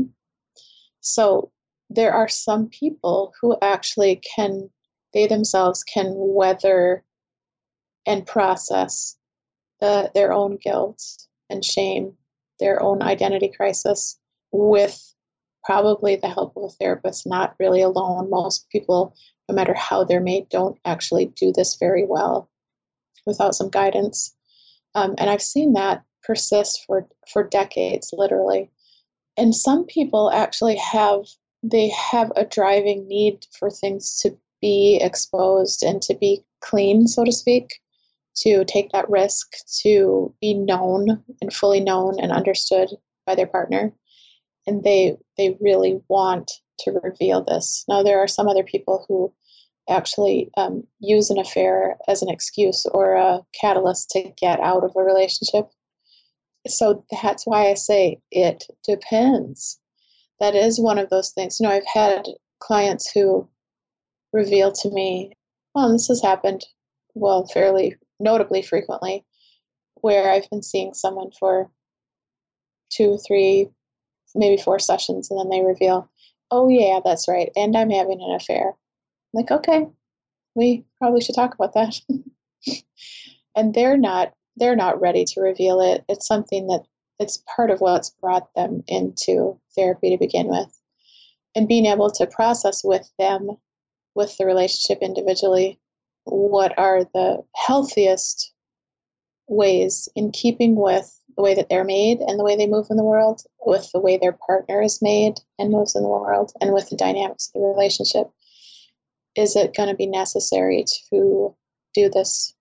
So 1.06 1.52
there 1.92 2.14
are 2.14 2.28
some 2.28 2.68
people 2.68 3.32
who 3.40 3.56
actually 3.62 4.22
can, 4.36 4.72
they 5.14 5.28
themselves 5.28 5.84
can 5.84 6.14
weather 6.16 7.04
and 8.08 8.26
process 8.26 9.16
the, 9.80 10.12
their 10.16 10.34
own 10.34 10.58
guilt 10.58 11.00
and 11.50 11.64
shame, 11.64 12.14
their 12.60 12.82
own 12.82 13.04
identity 13.04 13.52
crisis 13.56 14.20
with 14.52 15.00
probably 15.64 16.16
the 16.16 16.30
help 16.30 16.58
of 16.58 16.64
a 16.64 16.70
therapist, 16.70 17.28
not 17.28 17.56
really 17.60 17.84
alone. 17.84 18.30
Most 18.32 18.68
people, 18.72 19.16
no 19.48 19.54
matter 19.54 19.76
how 19.76 20.04
they're 20.04 20.20
made, 20.20 20.50
don't 20.50 20.80
actually 20.86 21.28
do 21.28 21.54
this 21.54 21.76
very 21.76 22.06
well 22.06 22.50
without 23.28 23.54
some 23.54 23.70
guidance. 23.70 24.36
Um, 24.96 25.14
and 25.20 25.30
I've 25.30 25.42
seen 25.42 25.74
that 25.74 26.04
persist 26.24 26.84
for, 26.88 27.08
for 27.32 27.44
decades, 27.44 28.10
literally 28.12 28.72
and 29.38 29.56
some 29.56 29.86
people 29.86 30.32
actually 30.32 30.78
have 30.78 31.26
they 31.64 31.90
have 31.90 32.32
a 32.36 32.46
driving 32.46 33.08
need 33.08 33.46
for 33.58 33.72
things 33.72 34.20
to 34.22 34.38
be 34.62 35.00
exposed 35.02 35.84
and 35.84 36.02
to 36.04 36.14
be 36.14 36.44
clean, 36.62 37.08
so 37.08 37.24
to 37.24 37.32
speak, 37.32 37.80
to 38.36 38.64
take 38.66 38.92
that 38.92 39.10
risk, 39.10 39.48
to 39.82 40.34
be 40.42 40.54
known 40.54 41.24
and 41.42 41.54
fully 41.54 41.80
known 41.80 42.20
and 42.20 42.32
understood 42.32 42.90
by 43.26 43.36
their 43.36 43.48
partner. 43.48 43.94
And 44.68 44.84
they 44.84 45.18
they 45.38 45.58
really 45.60 46.02
want 46.08 46.52
to 46.80 47.00
reveal 47.04 47.44
this. 47.44 47.84
Now 47.88 48.04
there 48.04 48.20
are 48.20 48.28
some 48.28 48.48
other 48.48 48.64
people 48.64 49.06
who 49.08 49.34
actually 49.90 50.50
um, 50.58 50.84
use 51.00 51.30
an 51.30 51.38
affair 51.38 51.98
as 52.08 52.22
an 52.22 52.30
excuse 52.30 52.86
or 52.88 53.14
a 53.14 53.42
catalyst 53.60 54.10
to 54.10 54.24
get 54.38 54.60
out 54.60 54.84
of 54.84 54.92
a 54.96 55.04
relationship. 55.04 55.70
So 56.68 57.06
that's 57.22 57.46
why 57.46 57.70
I 57.70 57.74
say 57.76 58.20
it 58.32 58.66
depends. 58.84 59.80
That 60.40 60.56
is 60.56 60.80
one 60.80 60.98
of 60.98 61.10
those 61.10 61.32
things. 61.32 61.60
You 61.60 61.68
know, 61.68 61.74
I've 61.74 61.88
had 61.92 62.26
clients 62.60 63.10
who 63.12 63.48
reveal 64.34 64.72
to 64.72 64.92
me, 64.92 65.32
well, 65.74 65.92
this 65.92 66.08
has 66.08 66.22
happened, 66.22 66.66
well, 67.14 67.46
fairly 67.48 67.96
notably 68.20 68.62
frequently, 68.62 69.26
where 70.02 70.32
I've 70.32 70.50
been 70.50 70.64
seeing 70.64 70.94
someone 70.94 71.32
for 71.40 71.70
two, 72.90 73.18
three, 73.28 73.70
maybe 74.34 74.62
four 74.62 74.80
sessions, 74.80 75.30
and 75.30 75.40
then 75.40 75.50
they 75.50 75.66
reveal, 75.66 76.10
oh, 76.52 76.68
yeah, 76.70 77.00
that's 77.04 77.28
right, 77.28 77.52
and 77.56 77.76
I'm 77.76 77.90
having 77.90 78.22
an 78.22 78.36
affair 78.36 78.76
like, 79.36 79.52
okay, 79.52 79.86
we 80.56 80.86
probably 80.98 81.22
should 81.22 81.36
talk 81.36 81.54
about 81.54 81.74
that. 81.74 82.00
and 83.56 83.74
they're 83.74 83.98
not 83.98 84.34
they're 84.56 84.76
not 84.76 85.00
ready 85.02 85.26
to 85.26 85.42
reveal 85.42 85.82
it. 85.82 86.04
It's 86.10 86.28
something 86.28 86.68
that 86.68 86.84
it's 87.20 87.44
part 87.56 87.72
of 87.72 87.80
what's 87.80 88.10
brought 88.10 88.54
them 88.56 88.84
into 88.88 89.60
therapy 89.76 90.10
to 90.12 90.18
begin 90.18 90.48
with. 90.48 90.80
And 91.56 91.68
being 91.68 91.86
able 91.86 92.12
to 92.12 92.28
process 92.28 92.84
with 92.84 93.10
them, 93.18 93.52
with 94.14 94.38
the 94.38 94.46
relationship 94.46 95.00
individually, 95.02 95.80
what 96.26 96.78
are 96.78 97.04
the 97.04 97.44
healthiest 97.56 98.52
ways 99.48 100.10
in 100.16 100.32
keeping 100.32 100.76
with 100.76 101.12
the 101.38 101.44
way 101.44 101.54
that 101.54 101.70
they're 101.70 101.84
made 101.84 102.20
and 102.20 102.40
the 102.40 102.44
way 102.44 102.56
they 102.56 102.68
move 102.68 102.88
in 102.90 102.98
the 102.98 103.04
world, 103.04 103.42
with 103.66 103.90
the 103.94 104.00
way 104.00 104.18
their 104.18 104.38
partner 104.46 104.82
is 104.82 105.02
made 105.02 105.36
and 105.60 105.72
moves 105.72 105.96
in 105.96 106.04
the 106.04 106.10
world, 106.10 106.52
and 106.62 106.74
with 106.74 106.90
the 106.90 106.96
dynamics 106.96 107.52
of 107.54 107.62
the 107.62 107.68
relationship 107.68 108.28
is 109.36 109.56
it 109.56 109.76
going 109.76 109.90
to 109.90 109.96
be 109.96 110.08
necessary 110.08 110.86
to 111.10 111.56
do 111.94 112.10
this 112.10 112.54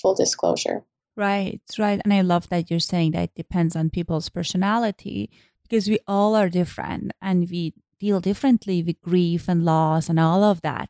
full 0.00 0.14
disclosure? 0.14 0.84
Right, 1.16 1.60
right. 1.78 2.00
And 2.04 2.12
I 2.12 2.20
love 2.22 2.48
that 2.48 2.70
you're 2.70 2.80
saying 2.80 3.12
that 3.12 3.24
it 3.24 3.34
depends 3.34 3.76
on 3.76 3.90
people's 3.90 4.28
personality 4.28 5.30
because 5.62 5.88
we 5.88 5.98
all 6.06 6.34
are 6.34 6.48
different 6.48 7.12
and 7.20 7.48
we 7.50 7.74
deal 7.98 8.20
differently 8.20 8.82
with 8.82 9.00
grief 9.02 9.48
and 9.48 9.64
loss 9.64 10.08
and 10.08 10.18
all 10.18 10.42
of 10.42 10.62
that. 10.62 10.88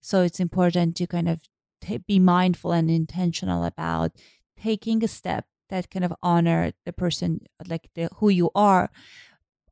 So 0.00 0.22
it's 0.22 0.40
important 0.40 0.96
to 0.96 1.06
kind 1.06 1.28
of 1.28 1.40
t- 1.80 1.98
be 1.98 2.18
mindful 2.18 2.72
and 2.72 2.90
intentional 2.90 3.64
about 3.64 4.12
taking 4.60 5.02
a 5.02 5.08
step 5.08 5.46
that 5.70 5.90
kind 5.90 6.04
of 6.04 6.12
honor 6.22 6.72
the 6.84 6.92
person 6.92 7.40
like 7.66 7.88
the 7.94 8.08
who 8.16 8.28
you 8.28 8.50
are 8.54 8.90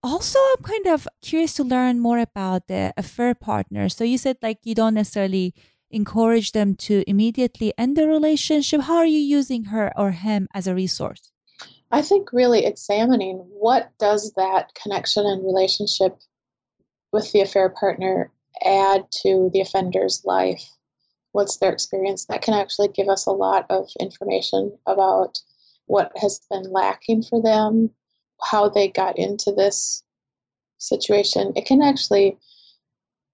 also 0.02 0.38
i'm 0.56 0.62
kind 0.62 0.86
of 0.86 1.08
curious 1.22 1.54
to 1.54 1.64
learn 1.64 1.98
more 1.98 2.18
about 2.18 2.68
the 2.68 2.92
affair 2.96 3.34
partner 3.34 3.88
so 3.88 4.04
you 4.04 4.16
said 4.16 4.36
like 4.42 4.58
you 4.64 4.74
don't 4.74 4.94
necessarily 4.94 5.52
encourage 5.90 6.52
them 6.52 6.74
to 6.76 7.04
immediately 7.06 7.72
end 7.78 7.96
the 7.96 8.06
relationship? 8.06 8.82
How 8.82 8.96
are 8.96 9.06
you 9.06 9.18
using 9.18 9.64
her 9.64 9.92
or 9.96 10.12
him 10.12 10.48
as 10.54 10.66
a 10.66 10.74
resource? 10.74 11.30
I 11.90 12.02
think 12.02 12.32
really 12.32 12.66
examining 12.66 13.36
what 13.48 13.90
does 13.98 14.32
that 14.36 14.74
connection 14.74 15.24
and 15.26 15.44
relationship 15.44 16.18
with 17.12 17.32
the 17.32 17.40
affair 17.40 17.70
partner 17.70 18.30
add 18.64 19.06
to 19.22 19.50
the 19.52 19.60
offender's 19.60 20.22
life? 20.24 20.68
What's 21.32 21.56
their 21.56 21.72
experience? 21.72 22.26
That 22.26 22.42
can 22.42 22.54
actually 22.54 22.88
give 22.88 23.08
us 23.08 23.26
a 23.26 23.32
lot 23.32 23.66
of 23.70 23.88
information 23.98 24.76
about 24.86 25.38
what 25.86 26.12
has 26.16 26.40
been 26.50 26.70
lacking 26.70 27.22
for 27.22 27.42
them 27.42 27.90
how 28.40 28.68
they 28.68 28.88
got 28.88 29.18
into 29.18 29.52
this 29.52 30.02
situation, 30.78 31.52
it 31.56 31.66
can 31.66 31.82
actually 31.82 32.38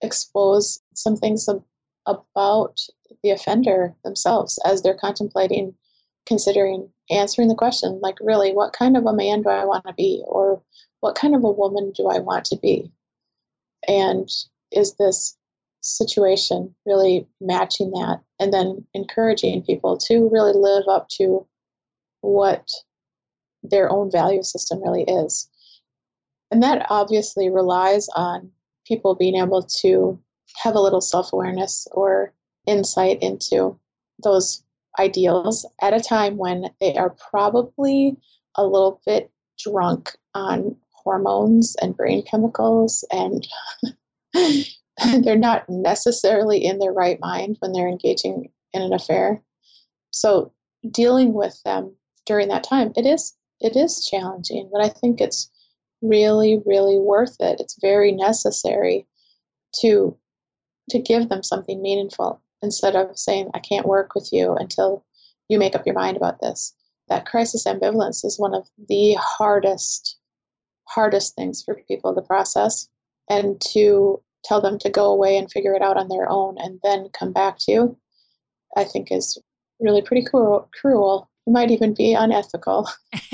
expose 0.02 0.80
some 0.94 1.16
things 1.16 1.48
about 2.06 2.80
the 3.22 3.30
offender 3.30 3.94
themselves 4.04 4.58
as 4.64 4.82
they're 4.82 4.94
contemplating, 4.96 5.74
considering 6.26 6.88
answering 7.10 7.48
the 7.48 7.54
question 7.54 8.00
like, 8.02 8.16
really, 8.20 8.52
what 8.52 8.72
kind 8.72 8.96
of 8.96 9.06
a 9.06 9.12
man 9.12 9.42
do 9.42 9.48
I 9.48 9.64
want 9.64 9.86
to 9.86 9.94
be? 9.94 10.22
Or 10.26 10.62
what 11.00 11.16
kind 11.16 11.34
of 11.34 11.44
a 11.44 11.50
woman 11.50 11.92
do 11.94 12.08
I 12.08 12.18
want 12.18 12.44
to 12.46 12.56
be? 12.56 12.90
And 13.86 14.28
is 14.72 14.94
this 14.94 15.36
situation 15.80 16.74
really 16.86 17.26
matching 17.40 17.90
that? 17.90 18.20
And 18.40 18.52
then 18.52 18.86
encouraging 18.94 19.62
people 19.62 19.98
to 19.98 20.28
really 20.32 20.54
live 20.54 20.84
up 20.88 21.08
to 21.10 21.46
what 22.22 22.70
their 23.62 23.90
own 23.90 24.10
value 24.10 24.42
system 24.42 24.82
really 24.82 25.04
is. 25.04 25.48
And 26.50 26.62
that 26.62 26.86
obviously 26.88 27.50
relies 27.50 28.08
on 28.14 28.50
people 28.86 29.14
being 29.14 29.36
able 29.36 29.62
to 29.62 30.18
have 30.62 30.74
a 30.74 30.80
little 30.80 31.00
self 31.00 31.32
awareness 31.32 31.86
or 31.92 32.32
insight 32.66 33.22
into 33.22 33.78
those 34.22 34.62
ideals 34.98 35.66
at 35.82 35.94
a 35.94 36.00
time 36.00 36.36
when 36.36 36.70
they 36.80 36.96
are 36.96 37.10
probably 37.30 38.16
a 38.54 38.64
little 38.64 39.00
bit 39.04 39.30
drunk 39.58 40.16
on 40.34 40.76
hormones 40.92 41.76
and 41.82 41.96
brain 41.96 42.22
chemicals 42.22 43.04
and 43.12 43.46
they're 45.22 45.36
not 45.36 45.68
necessarily 45.68 46.64
in 46.64 46.78
their 46.78 46.92
right 46.92 47.18
mind 47.20 47.56
when 47.60 47.72
they're 47.72 47.88
engaging 47.88 48.50
in 48.72 48.82
an 48.82 48.92
affair. 48.92 49.42
So 50.10 50.52
dealing 50.90 51.32
with 51.32 51.60
them 51.64 51.94
during 52.26 52.48
that 52.48 52.64
time, 52.64 52.92
it 52.96 53.06
is 53.06 53.34
it 53.60 53.76
is 53.76 54.04
challenging, 54.06 54.68
but 54.72 54.84
I 54.84 54.88
think 54.88 55.20
it's 55.20 55.50
really, 56.02 56.60
really 56.66 56.98
worth 56.98 57.36
it. 57.40 57.60
It's 57.60 57.78
very 57.80 58.12
necessary 58.12 59.06
to 59.80 60.16
to 60.90 60.98
give 60.98 61.28
them 61.28 61.42
something 61.42 61.80
meaningful 61.82 62.40
instead 62.62 62.96
of 62.96 63.18
saying, 63.18 63.50
I 63.54 63.58
can't 63.58 63.86
work 63.86 64.14
with 64.14 64.30
you 64.32 64.54
until 64.54 65.04
you 65.48 65.58
make 65.58 65.74
up 65.74 65.86
your 65.86 65.94
mind 65.94 66.16
about 66.16 66.40
this. 66.40 66.74
That 67.08 67.26
crisis 67.26 67.66
ambivalence 67.66 68.24
is 68.24 68.38
one 68.38 68.54
of 68.54 68.68
the 68.88 69.16
hardest, 69.20 70.18
hardest 70.88 71.34
things 71.34 71.62
for 71.62 71.82
people 71.86 72.14
to 72.14 72.22
process. 72.22 72.88
And 73.28 73.60
to 73.72 74.22
tell 74.44 74.60
them 74.60 74.78
to 74.78 74.90
go 74.90 75.10
away 75.10 75.36
and 75.36 75.50
figure 75.50 75.74
it 75.74 75.82
out 75.82 75.96
on 75.96 76.08
their 76.08 76.28
own 76.28 76.56
and 76.58 76.78
then 76.82 77.08
come 77.18 77.32
back 77.32 77.58
to 77.60 77.72
you, 77.72 77.98
I 78.76 78.84
think 78.84 79.10
is 79.10 79.38
really 79.80 80.02
pretty 80.02 80.24
cruel. 80.24 80.68
cruel 80.78 81.30
might 81.46 81.70
even 81.70 81.94
be 81.94 82.14
unethical. 82.14 82.88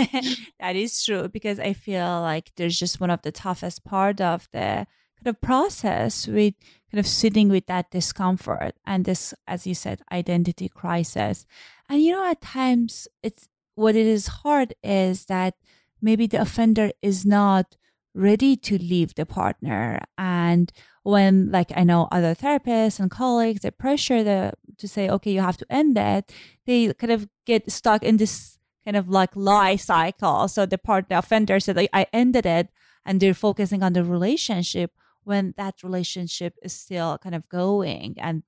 that 0.60 0.76
is 0.76 1.04
true 1.04 1.28
because 1.28 1.58
I 1.58 1.72
feel 1.72 2.20
like 2.20 2.50
there's 2.56 2.78
just 2.78 3.00
one 3.00 3.10
of 3.10 3.22
the 3.22 3.32
toughest 3.32 3.84
part 3.84 4.20
of 4.20 4.48
the 4.52 4.86
kind 5.22 5.34
of 5.34 5.40
process 5.40 6.26
with 6.26 6.54
kind 6.90 6.98
of 6.98 7.06
sitting 7.06 7.48
with 7.48 7.66
that 7.66 7.90
discomfort 7.90 8.74
and 8.86 9.04
this, 9.04 9.34
as 9.46 9.66
you 9.66 9.74
said, 9.74 10.00
identity 10.10 10.68
crisis. 10.68 11.46
And 11.88 12.02
you 12.02 12.12
know, 12.12 12.28
at 12.28 12.40
times 12.40 13.08
it's 13.22 13.48
what 13.74 13.96
it 13.96 14.06
is 14.06 14.26
hard 14.26 14.74
is 14.82 15.26
that 15.26 15.54
maybe 16.02 16.26
the 16.26 16.40
offender 16.40 16.90
is 17.02 17.24
not 17.24 17.76
ready 18.14 18.56
to 18.56 18.76
leave 18.78 19.14
the 19.14 19.26
partner. 19.26 20.00
And 20.18 20.72
when 21.02 21.50
like 21.50 21.72
i 21.76 21.82
know 21.82 22.08
other 22.12 22.34
therapists 22.34 23.00
and 23.00 23.10
colleagues 23.10 23.62
they 23.62 23.70
pressure 23.70 24.22
the 24.22 24.52
to 24.76 24.86
say 24.86 25.08
okay 25.08 25.32
you 25.32 25.40
have 25.40 25.56
to 25.56 25.66
end 25.70 25.96
it 25.96 26.32
they 26.66 26.92
kind 26.94 27.12
of 27.12 27.28
get 27.46 27.70
stuck 27.70 28.02
in 28.02 28.16
this 28.18 28.58
kind 28.84 28.96
of 28.96 29.08
like 29.08 29.30
lie 29.34 29.76
cycle. 29.76 30.48
So 30.48 30.64
the 30.64 30.78
part 30.78 31.08
the 31.08 31.18
offender 31.18 31.60
said 31.60 31.76
like 31.76 31.90
i 31.92 32.06
ended 32.12 32.46
it 32.46 32.68
and 33.04 33.20
they're 33.20 33.34
focusing 33.34 33.82
on 33.82 33.92
the 33.92 34.04
relationship 34.04 34.92
when 35.24 35.54
that 35.56 35.82
relationship 35.82 36.54
is 36.62 36.72
still 36.72 37.18
kind 37.18 37.34
of 37.34 37.48
going 37.48 38.16
and 38.18 38.42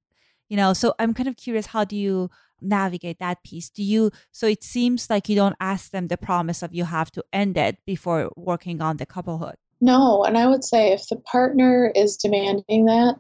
you 0.49 0.57
know 0.57 0.73
so 0.73 0.95
i'm 0.99 1.15
kind 1.15 1.29
of 1.29 1.37
curious 1.37 1.67
how 1.67 1.85
do 1.85 1.97
you 1.97 2.31
navigate 2.63 3.19
that 3.19 3.43
piece? 3.43 3.69
Do 3.69 3.83
you 3.83 4.11
so 4.31 4.47
it 4.47 4.63
seems 4.63 5.11
like 5.11 5.29
you 5.29 5.37
don't 5.37 5.57
ask 5.61 5.91
them 5.91 6.09
the 6.09 6.17
promise 6.17 6.63
of 6.63 6.75
you 6.75 6.85
have 6.85 7.11
to 7.13 7.25
end 7.33 7.57
it 7.57 7.79
before 7.85 8.31
working 8.37 8.81
on 8.81 8.97
the 8.97 9.07
couplehood. 9.07 9.57
No 9.81 10.23
and 10.25 10.39
i 10.39 10.47
would 10.47 10.65
say 10.65 10.93
if 10.93 11.09
the 11.09 11.17
partner 11.17 11.93
is 11.95 12.17
demanding 12.17 12.87
that 12.87 13.17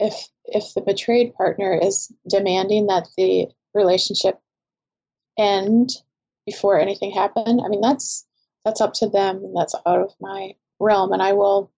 if 0.00 0.28
if 0.46 0.72
the 0.74 0.80
betrayed 0.80 1.34
partner 1.34 1.78
is 1.80 2.10
demanding 2.28 2.86
that 2.86 3.08
the 3.16 3.46
relationship 3.74 4.38
end 5.38 5.90
before 6.46 6.80
anything 6.80 7.10
happened 7.10 7.60
i 7.64 7.68
mean 7.68 7.82
that's 7.82 8.26
that's 8.64 8.80
up 8.80 8.94
to 8.94 9.08
them 9.08 9.36
and 9.36 9.54
that's 9.54 9.74
out 9.86 10.00
of 10.00 10.12
my 10.20 10.52
realm 10.80 11.12
and 11.12 11.22
i 11.22 11.32
will 11.32 11.70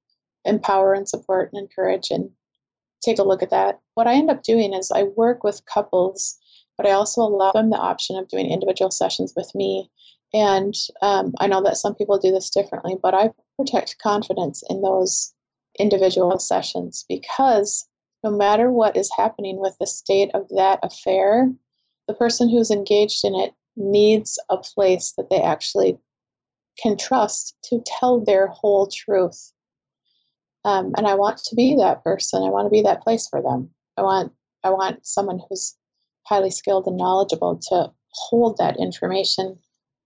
empower 0.45 0.95
and 0.95 1.09
support 1.09 1.51
and 1.53 1.61
encourage 1.61 2.11
and 2.11 2.31
take 3.05 3.19
a 3.19 3.23
look 3.25 3.43
at 3.43 3.51
that 3.51 3.81
what 3.95 4.07
i 4.07 4.15
end 4.15 4.31
up 4.31 4.43
doing 4.43 4.73
is 4.75 4.91
i 4.95 5.03
work 5.03 5.45
with 5.45 5.65
couples 5.67 6.41
but 6.81 6.89
I 6.89 6.93
also 6.93 7.21
allow 7.21 7.53
them 7.53 7.69
the 7.69 7.77
option 7.77 8.17
of 8.17 8.29
doing 8.29 8.51
individual 8.51 8.91
sessions 8.91 9.35
with 9.37 9.55
me. 9.55 9.91
And 10.33 10.75
um, 11.03 11.35
I 11.39 11.47
know 11.47 11.63
that 11.63 11.77
some 11.77 11.95
people 11.95 12.17
do 12.17 12.31
this 12.31 12.49
differently, 12.49 12.97
but 13.03 13.13
I 13.13 13.33
protect 13.59 13.99
confidence 13.99 14.65
in 14.71 14.81
those 14.81 15.35
individual 15.79 16.39
sessions 16.39 17.05
because 17.07 17.87
no 18.25 18.31
matter 18.31 18.71
what 18.71 18.97
is 18.97 19.11
happening 19.15 19.61
with 19.61 19.77
the 19.79 19.87
state 19.87 20.31
of 20.33 20.49
that 20.57 20.79
affair, 20.83 21.53
the 22.09 22.15
person 22.15 22.49
who's 22.49 22.71
engaged 22.71 23.27
in 23.27 23.35
it 23.35 23.53
needs 23.77 24.39
a 24.49 24.57
place 24.57 25.13
that 25.19 25.29
they 25.29 25.43
actually 25.43 25.99
can 26.83 26.97
trust 26.97 27.59
to 27.65 27.83
tell 27.85 28.21
their 28.21 28.47
whole 28.47 28.87
truth. 28.87 29.53
Um, 30.65 30.93
and 30.97 31.07
I 31.07 31.15
want 31.15 31.39
to 31.39 31.55
be 31.55 31.75
that 31.77 32.05
person. 32.05 32.43
I 32.43 32.51
want 32.51 32.67
to 32.67 32.71
be 32.71 32.83
that 32.83 33.03
place 33.03 33.27
for 33.29 33.41
them. 33.41 33.71
I 33.97 34.03
want 34.03 34.33
I 34.63 34.71
want 34.71 35.07
someone 35.07 35.41
who's 35.49 35.77
highly 36.27 36.51
skilled 36.51 36.87
and 36.87 36.97
knowledgeable 36.97 37.59
to 37.71 37.91
hold 38.13 38.59
that 38.59 38.79
information 38.79 39.59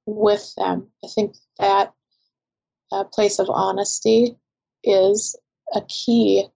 with 0.07 0.55
them. 0.57 0.89
I 1.05 1.09
think 1.09 1.35
that 1.59 1.93
uh, 2.93 3.05
place 3.05 3.39
of 3.39 3.51
honesty 3.51 4.37
is 4.85 5.37
a 5.75 5.81
key 5.83 6.47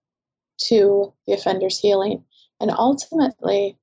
to 0.67 1.13
the 1.27 1.33
offender's 1.33 1.79
healing. 1.79 2.23
And 2.61 2.71
ultimately, 2.71 3.77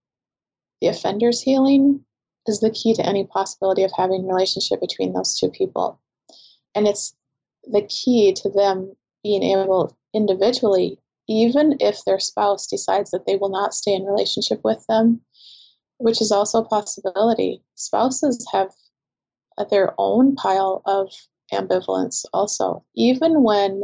the 0.80 0.88
offender's 0.88 1.40
healing 1.40 2.04
is 2.46 2.60
the 2.60 2.70
key 2.70 2.94
to 2.94 3.06
any 3.06 3.24
possibility 3.24 3.82
of 3.82 3.90
having 3.96 4.26
relationship 4.26 4.80
between 4.80 5.12
those 5.12 5.38
two 5.38 5.50
people. 5.50 6.00
And 6.74 6.86
it's 6.86 7.14
the 7.64 7.82
key 7.82 8.32
to 8.34 8.50
them 8.50 8.94
being 9.22 9.42
able 9.42 9.96
individually, 10.16 10.98
even 11.28 11.76
if 11.80 12.04
their 12.04 12.18
spouse 12.18 12.66
decides 12.66 13.10
that 13.10 13.26
they 13.26 13.36
will 13.36 13.50
not 13.50 13.74
stay 13.74 13.92
in 13.92 14.04
relationship 14.04 14.60
with 14.64 14.84
them, 14.88 15.20
which 15.98 16.20
is 16.20 16.32
also 16.32 16.58
a 16.62 16.68
possibility. 16.68 17.62
Spouses 17.74 18.44
have 18.52 18.70
their 19.70 19.94
own 19.98 20.34
pile 20.34 20.82
of 20.86 21.12
ambivalence 21.52 22.24
also. 22.32 22.84
Even 22.94 23.42
when 23.42 23.82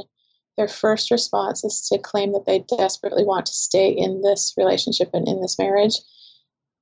their 0.57 0.68
first 0.68 1.11
response 1.11 1.64
is 1.64 1.88
to 1.88 1.99
claim 1.99 2.33
that 2.33 2.47
they 2.47 2.64
desperately 2.77 3.25
want 3.25 3.47
to 3.47 3.55
stay 3.55 3.88
in 3.88 4.21
this 4.23 4.55
relationship 4.57 5.11
and 5.14 5.27
in 5.27 5.40
this 5.40 5.59
marriage, 5.59 5.97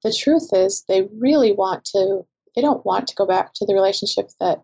the 0.03 0.13
truth 0.13 0.49
is 0.53 0.85
they 0.89 1.09
really 1.19 1.53
want 1.53 1.85
to, 1.85 2.27
they 2.57 2.63
don't 2.63 2.85
want 2.85 3.07
to 3.09 3.15
go 3.15 3.27
back 3.27 3.53
to 3.55 3.67
the 3.67 3.75
relationship 3.75 4.31
that 4.41 4.63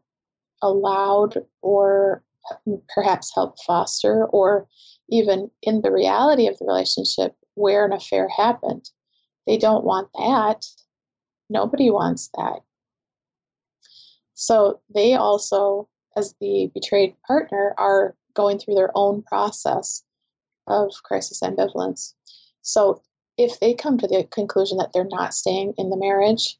allowed 0.62 1.36
or 1.62 2.22
perhaps 2.94 3.34
help 3.34 3.56
foster 3.64 4.26
or 4.26 4.66
even 5.08 5.50
in 5.62 5.82
the 5.82 5.92
reality 5.92 6.46
of 6.46 6.58
the 6.58 6.64
relationship 6.64 7.34
where 7.54 7.84
an 7.84 7.92
affair 7.92 8.28
happened. 8.28 8.90
They 9.46 9.58
don't 9.58 9.84
want 9.84 10.08
that. 10.18 10.66
Nobody 11.48 11.90
wants 11.90 12.30
that. 12.36 12.60
So 14.34 14.80
they 14.94 15.14
also, 15.14 15.88
as 16.16 16.34
the 16.40 16.70
betrayed 16.74 17.14
partner, 17.26 17.74
are 17.78 18.14
going 18.34 18.58
through 18.58 18.74
their 18.74 18.90
own 18.94 19.22
process 19.22 20.04
of 20.66 20.90
crisis 21.04 21.40
ambivalence. 21.42 22.14
So 22.62 23.00
if 23.38 23.60
they 23.60 23.74
come 23.74 23.98
to 23.98 24.06
the 24.06 24.24
conclusion 24.30 24.78
that 24.78 24.92
they're 24.92 25.08
not 25.08 25.34
staying 25.34 25.74
in 25.78 25.90
the 25.90 25.96
marriage, 25.96 26.58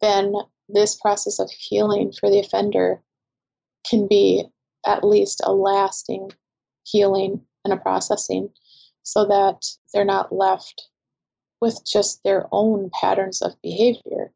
then 0.00 0.34
this 0.68 0.96
process 0.96 1.38
of 1.38 1.50
healing 1.50 2.12
for 2.12 2.30
the 2.30 2.40
offender 2.40 3.02
can 3.88 4.06
be 4.06 4.44
at 4.86 5.04
least 5.04 5.40
a 5.44 5.52
lasting 5.52 6.30
healing 6.84 7.40
and 7.64 7.72
a 7.72 7.76
processing 7.76 8.50
so 9.02 9.24
that 9.26 9.64
they're 9.92 10.04
not 10.04 10.32
left 10.32 10.88
with 11.60 11.80
just 11.84 12.22
their 12.24 12.46
own 12.52 12.90
patterns 13.00 13.42
of 13.42 13.60
behavior 13.62 14.32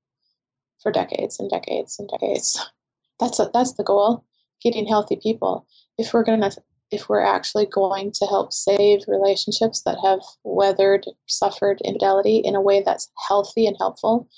for 0.82 0.92
decades 0.92 1.38
and 1.40 1.50
decades 1.50 1.98
and 1.98 2.08
decades. 2.08 2.64
That's 3.20 3.38
a, 3.38 3.48
that's 3.54 3.74
the 3.74 3.84
goal, 3.84 4.24
getting 4.60 4.88
healthy 4.88 5.16
people. 5.22 5.68
If 5.98 6.12
we're 6.12 6.24
going 6.24 6.40
to 6.40 6.50
if 6.90 7.08
we're 7.08 7.24
actually 7.24 7.66
going 7.66 8.10
to 8.12 8.26
help 8.26 8.52
save 8.52 9.00
relationships 9.06 9.82
that 9.82 9.98
have 10.04 10.20
weathered, 10.42 11.06
suffered 11.26 11.80
infidelity 11.84 12.38
in 12.38 12.56
a 12.56 12.60
way 12.60 12.82
that's 12.84 13.10
healthy 13.28 13.66
and 13.66 13.76
helpful, 13.78 14.28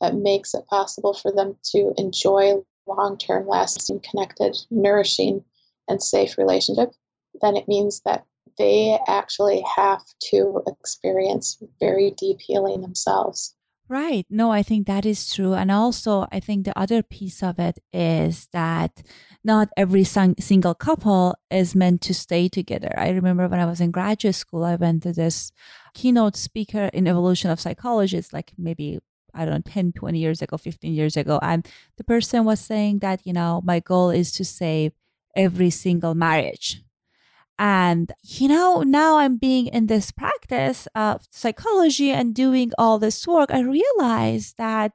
that 0.00 0.16
makes 0.16 0.54
it 0.54 0.66
possible 0.66 1.12
for 1.14 1.30
them 1.30 1.56
to 1.72 1.92
enjoy 1.98 2.54
long 2.86 3.18
term, 3.18 3.46
lasting, 3.46 4.00
connected, 4.00 4.56
nourishing, 4.70 5.44
and 5.92 6.02
safe 6.02 6.36
relationship, 6.36 6.90
then 7.40 7.56
it 7.56 7.68
means 7.68 8.02
that 8.04 8.24
they 8.58 8.98
actually 9.06 9.64
have 9.76 10.02
to 10.30 10.62
experience 10.66 11.62
very 11.80 12.10
deep 12.10 12.38
healing 12.40 12.82
themselves. 12.82 13.54
Right. 13.88 14.26
No, 14.30 14.50
I 14.50 14.62
think 14.62 14.86
that 14.86 15.04
is 15.04 15.34
true. 15.34 15.52
And 15.52 15.70
also, 15.70 16.26
I 16.32 16.40
think 16.40 16.64
the 16.64 16.78
other 16.78 17.02
piece 17.02 17.42
of 17.42 17.58
it 17.58 17.78
is 17.92 18.48
that 18.52 19.02
not 19.44 19.68
every 19.76 20.04
single 20.04 20.74
couple 20.74 21.34
is 21.50 21.74
meant 21.74 22.00
to 22.02 22.14
stay 22.14 22.48
together. 22.48 22.92
I 22.96 23.10
remember 23.10 23.48
when 23.48 23.60
I 23.60 23.66
was 23.66 23.80
in 23.80 23.90
graduate 23.90 24.34
school, 24.34 24.64
I 24.64 24.76
went 24.76 25.02
to 25.02 25.12
this 25.12 25.52
keynote 25.94 26.36
speaker 26.36 26.88
in 26.94 27.06
evolution 27.06 27.50
of 27.50 27.60
psychology. 27.60 28.16
It's 28.16 28.32
like 28.32 28.52
maybe, 28.56 28.98
I 29.34 29.44
don't 29.44 29.54
know, 29.54 29.70
10, 29.70 29.92
20 29.92 30.18
years 30.18 30.40
ago, 30.40 30.56
15 30.56 30.92
years 30.94 31.16
ago. 31.16 31.38
And 31.42 31.68
the 31.98 32.04
person 32.04 32.44
was 32.44 32.60
saying 32.60 33.00
that, 33.00 33.26
you 33.26 33.34
know, 33.34 33.60
my 33.62 33.80
goal 33.80 34.10
is 34.10 34.32
to 34.32 34.44
save 34.44 34.92
every 35.36 35.70
single 35.70 36.14
marriage 36.14 36.82
and, 37.58 38.12
you 38.22 38.48
know, 38.48 38.82
now 38.82 39.18
I'm 39.18 39.36
being 39.36 39.66
in 39.68 39.86
this 39.86 40.10
practice 40.10 40.88
of 40.94 41.26
psychology 41.30 42.10
and 42.10 42.34
doing 42.34 42.72
all 42.78 42.98
this 42.98 43.26
work, 43.26 43.50
I 43.52 43.60
realize 43.60 44.54
that 44.58 44.92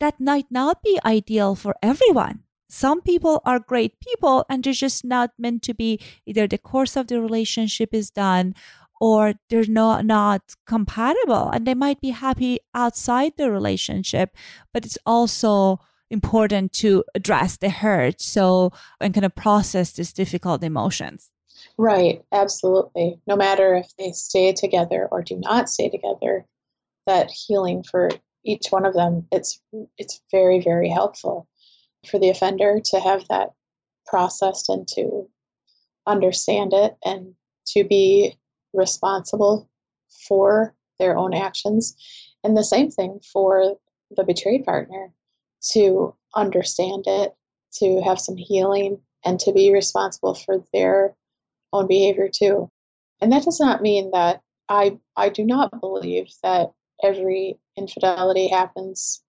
that 0.00 0.20
might 0.20 0.46
not 0.50 0.82
be 0.82 0.98
ideal 1.04 1.54
for 1.54 1.74
everyone. 1.82 2.40
Some 2.68 3.00
people 3.02 3.40
are 3.44 3.58
great 3.58 3.98
people 4.00 4.44
and 4.48 4.62
they're 4.62 4.72
just 4.72 5.04
not 5.04 5.30
meant 5.38 5.62
to 5.62 5.74
be 5.74 6.00
either 6.26 6.46
the 6.46 6.58
course 6.58 6.96
of 6.96 7.06
the 7.06 7.20
relationship 7.20 7.90
is 7.92 8.10
done 8.10 8.54
or 9.00 9.34
they're 9.50 9.66
not 9.68 10.04
not 10.04 10.42
compatible 10.66 11.50
and 11.50 11.66
they 11.66 11.74
might 11.74 12.00
be 12.00 12.10
happy 12.10 12.58
outside 12.74 13.32
the 13.36 13.50
relationship 13.50 14.30
but 14.72 14.84
it's 14.86 14.98
also 15.04 15.78
important 16.14 16.72
to 16.72 17.04
address 17.14 17.58
the 17.58 17.68
hurt 17.68 18.20
so 18.20 18.72
and 19.00 19.12
kind 19.12 19.26
of 19.26 19.34
process 19.34 19.92
these 19.92 20.14
difficult 20.14 20.64
emotions 20.64 21.30
Right, 21.78 22.24
absolutely. 22.32 23.20
No 23.26 23.36
matter 23.36 23.74
if 23.74 23.88
they 23.96 24.12
stay 24.12 24.52
together 24.52 25.08
or 25.10 25.22
do 25.22 25.36
not 25.36 25.68
stay 25.68 25.88
together, 25.88 26.46
that 27.06 27.30
healing 27.30 27.82
for 27.82 28.10
each 28.44 28.68
one 28.70 28.86
of 28.86 28.94
them, 28.94 29.26
it's 29.32 29.60
it's 29.98 30.20
very, 30.30 30.60
very 30.60 30.88
helpful 30.88 31.48
for 32.06 32.18
the 32.18 32.30
offender 32.30 32.80
to 32.84 33.00
have 33.00 33.26
that 33.28 33.50
processed 34.06 34.68
and 34.68 34.86
to 34.88 35.28
understand 36.06 36.72
it 36.74 36.96
and 37.04 37.34
to 37.68 37.84
be 37.84 38.36
responsible 38.72 39.68
for 40.28 40.74
their 40.98 41.16
own 41.16 41.34
actions. 41.34 41.96
And 42.42 42.56
the 42.56 42.64
same 42.64 42.90
thing 42.90 43.20
for 43.32 43.76
the 44.10 44.24
betrayed 44.24 44.64
partner 44.64 45.12
to 45.72 46.14
understand 46.34 47.04
it, 47.06 47.34
to 47.74 48.00
have 48.02 48.20
some 48.20 48.36
healing, 48.36 49.00
and 49.24 49.40
to 49.40 49.52
be 49.52 49.72
responsible 49.72 50.34
for 50.34 50.64
their 50.72 51.14
own 51.72 51.86
behavior 51.86 52.28
too. 52.28 52.70
And 53.20 53.32
that 53.32 53.44
does 53.44 53.60
not 53.60 53.82
mean 53.82 54.10
that 54.12 54.42
I 54.68 54.98
I 55.16 55.28
do 55.28 55.44
not 55.44 55.80
believe 55.80 56.28
that 56.42 56.72
every 57.02 57.58
infidelity 57.76 58.48
happens 58.48 59.22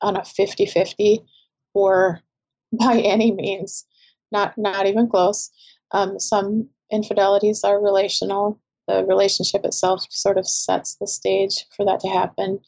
on 0.00 0.16
a 0.16 0.20
50-50 0.20 1.24
or 1.74 2.20
by 2.72 2.98
any 2.98 3.32
means 3.32 3.86
not 4.32 4.56
not 4.58 4.86
even 4.86 5.08
close. 5.08 5.50
Um, 5.92 6.18
some 6.18 6.68
infidelities 6.90 7.64
are 7.64 7.80
relational. 7.82 8.58
The 8.88 9.04
relationship 9.06 9.64
itself 9.64 10.04
sort 10.10 10.36
of 10.36 10.46
sets 10.46 10.96
the 10.96 11.06
stage 11.06 11.64
for 11.74 11.86
that 11.86 12.00
to 12.00 12.08
happen. 12.08 12.60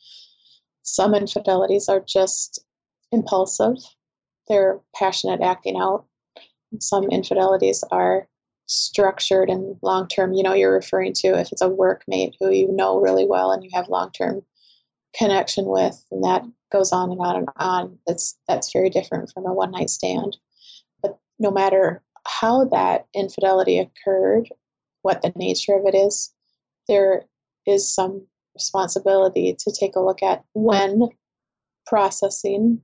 Some 0.82 1.14
infidelities 1.14 1.88
are 1.88 2.00
just 2.00 2.64
impulsive. 3.12 3.76
They're 4.48 4.80
passionate 4.94 5.40
acting 5.40 5.76
out. 5.76 6.06
Some 6.80 7.04
infidelities 7.10 7.82
are 7.90 8.28
structured 8.66 9.48
and 9.48 9.76
long 9.82 10.08
term, 10.08 10.32
you 10.32 10.42
know, 10.42 10.54
you're 10.54 10.74
referring 10.74 11.12
to 11.14 11.28
if 11.38 11.52
it's 11.52 11.62
a 11.62 11.68
workmate 11.68 12.34
who 12.40 12.50
you 12.50 12.70
know 12.72 12.98
really 12.98 13.26
well 13.26 13.52
and 13.52 13.62
you 13.64 13.70
have 13.72 13.88
long 13.88 14.10
term 14.10 14.42
connection 15.16 15.66
with, 15.66 16.04
and 16.10 16.22
that 16.24 16.42
goes 16.72 16.92
on 16.92 17.10
and 17.10 17.20
on 17.20 17.36
and 17.36 17.48
on. 17.56 17.98
That's 18.06 18.36
that's 18.48 18.72
very 18.72 18.90
different 18.90 19.30
from 19.32 19.46
a 19.46 19.54
one 19.54 19.70
night 19.70 19.90
stand. 19.90 20.36
But 21.02 21.18
no 21.38 21.50
matter 21.50 22.02
how 22.26 22.64
that 22.66 23.06
infidelity 23.14 23.78
occurred, 23.78 24.48
what 25.02 25.22
the 25.22 25.32
nature 25.36 25.74
of 25.74 25.86
it 25.86 25.96
is, 25.96 26.32
there 26.88 27.24
is 27.66 27.92
some 27.92 28.26
responsibility 28.54 29.56
to 29.58 29.72
take 29.78 29.96
a 29.96 30.00
look 30.00 30.22
at 30.22 30.44
when 30.54 31.08
processing 31.86 32.80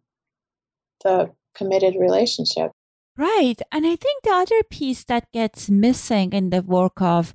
the 1.02 1.30
committed 1.54 1.94
relationship 1.98 2.72
Right. 3.16 3.56
And 3.70 3.86
I 3.86 3.96
think 3.96 4.22
the 4.22 4.30
other 4.30 4.62
piece 4.70 5.04
that 5.04 5.30
gets 5.32 5.68
missing 5.68 6.32
in 6.32 6.50
the 6.50 6.62
work 6.62 7.02
of 7.02 7.34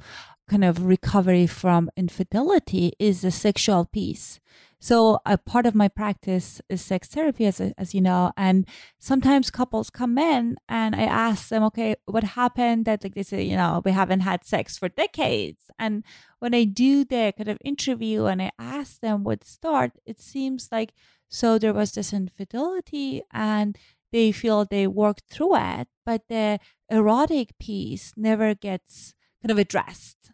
kind 0.50 0.64
of 0.64 0.86
recovery 0.86 1.46
from 1.46 1.90
infidelity 1.96 2.94
is 3.00 3.22
the 3.22 3.32
sexual 3.32 3.86
piece. 3.86 4.40
So 4.80 5.20
a 5.26 5.38
part 5.38 5.66
of 5.66 5.74
my 5.74 5.88
practice 5.88 6.62
is 6.70 6.82
sex 6.82 7.08
therapy, 7.08 7.46
as, 7.46 7.60
as 7.60 7.96
you 7.96 8.02
know, 8.02 8.32
and 8.38 8.68
sometimes 9.00 9.50
couples 9.50 9.90
come 9.90 10.18
in 10.20 10.58
and 10.70 10.96
I 10.96 11.04
ask 11.04 11.50
them, 11.50 11.63
okay, 11.63 11.96
what 12.06 12.24
happened 12.24 12.86
that 12.86 13.04
like 13.04 13.16
they 13.16 13.24
say, 13.24 13.42
you 13.42 13.58
know, 13.58 13.82
we 13.84 13.92
haven't 13.92 14.20
had 14.20 14.46
sex 14.46 14.78
for 14.78 14.88
decades. 14.90 15.72
And 15.80 16.04
when 16.40 16.54
I 16.54 16.63
do 16.63 17.04
the 17.04 17.34
kind 17.36 17.50
of 17.50 17.58
interview 17.66 18.26
and 18.26 18.42
I 18.42 18.52
ask 18.60 19.00
them 19.00 19.24
what 19.24 19.44
start, 19.44 19.94
it 20.06 20.20
seems 20.20 20.70
like 20.72 20.94
so 21.28 21.58
there 21.58 21.74
was 21.74 21.92
this 21.94 22.13
infidelity 22.13 23.24
and 23.34 23.78
they 24.12 24.32
feel 24.32 24.63
they 24.63 24.88
worked 24.88 25.24
through 25.30 25.56
it, 25.58 25.88
but 26.06 26.28
the 26.30 26.60
erotic 26.90 27.58
piece 27.60 28.13
never 28.16 28.54
gets 28.54 29.13
kind 29.42 29.52
of 29.52 29.58
addressed. 29.58 30.32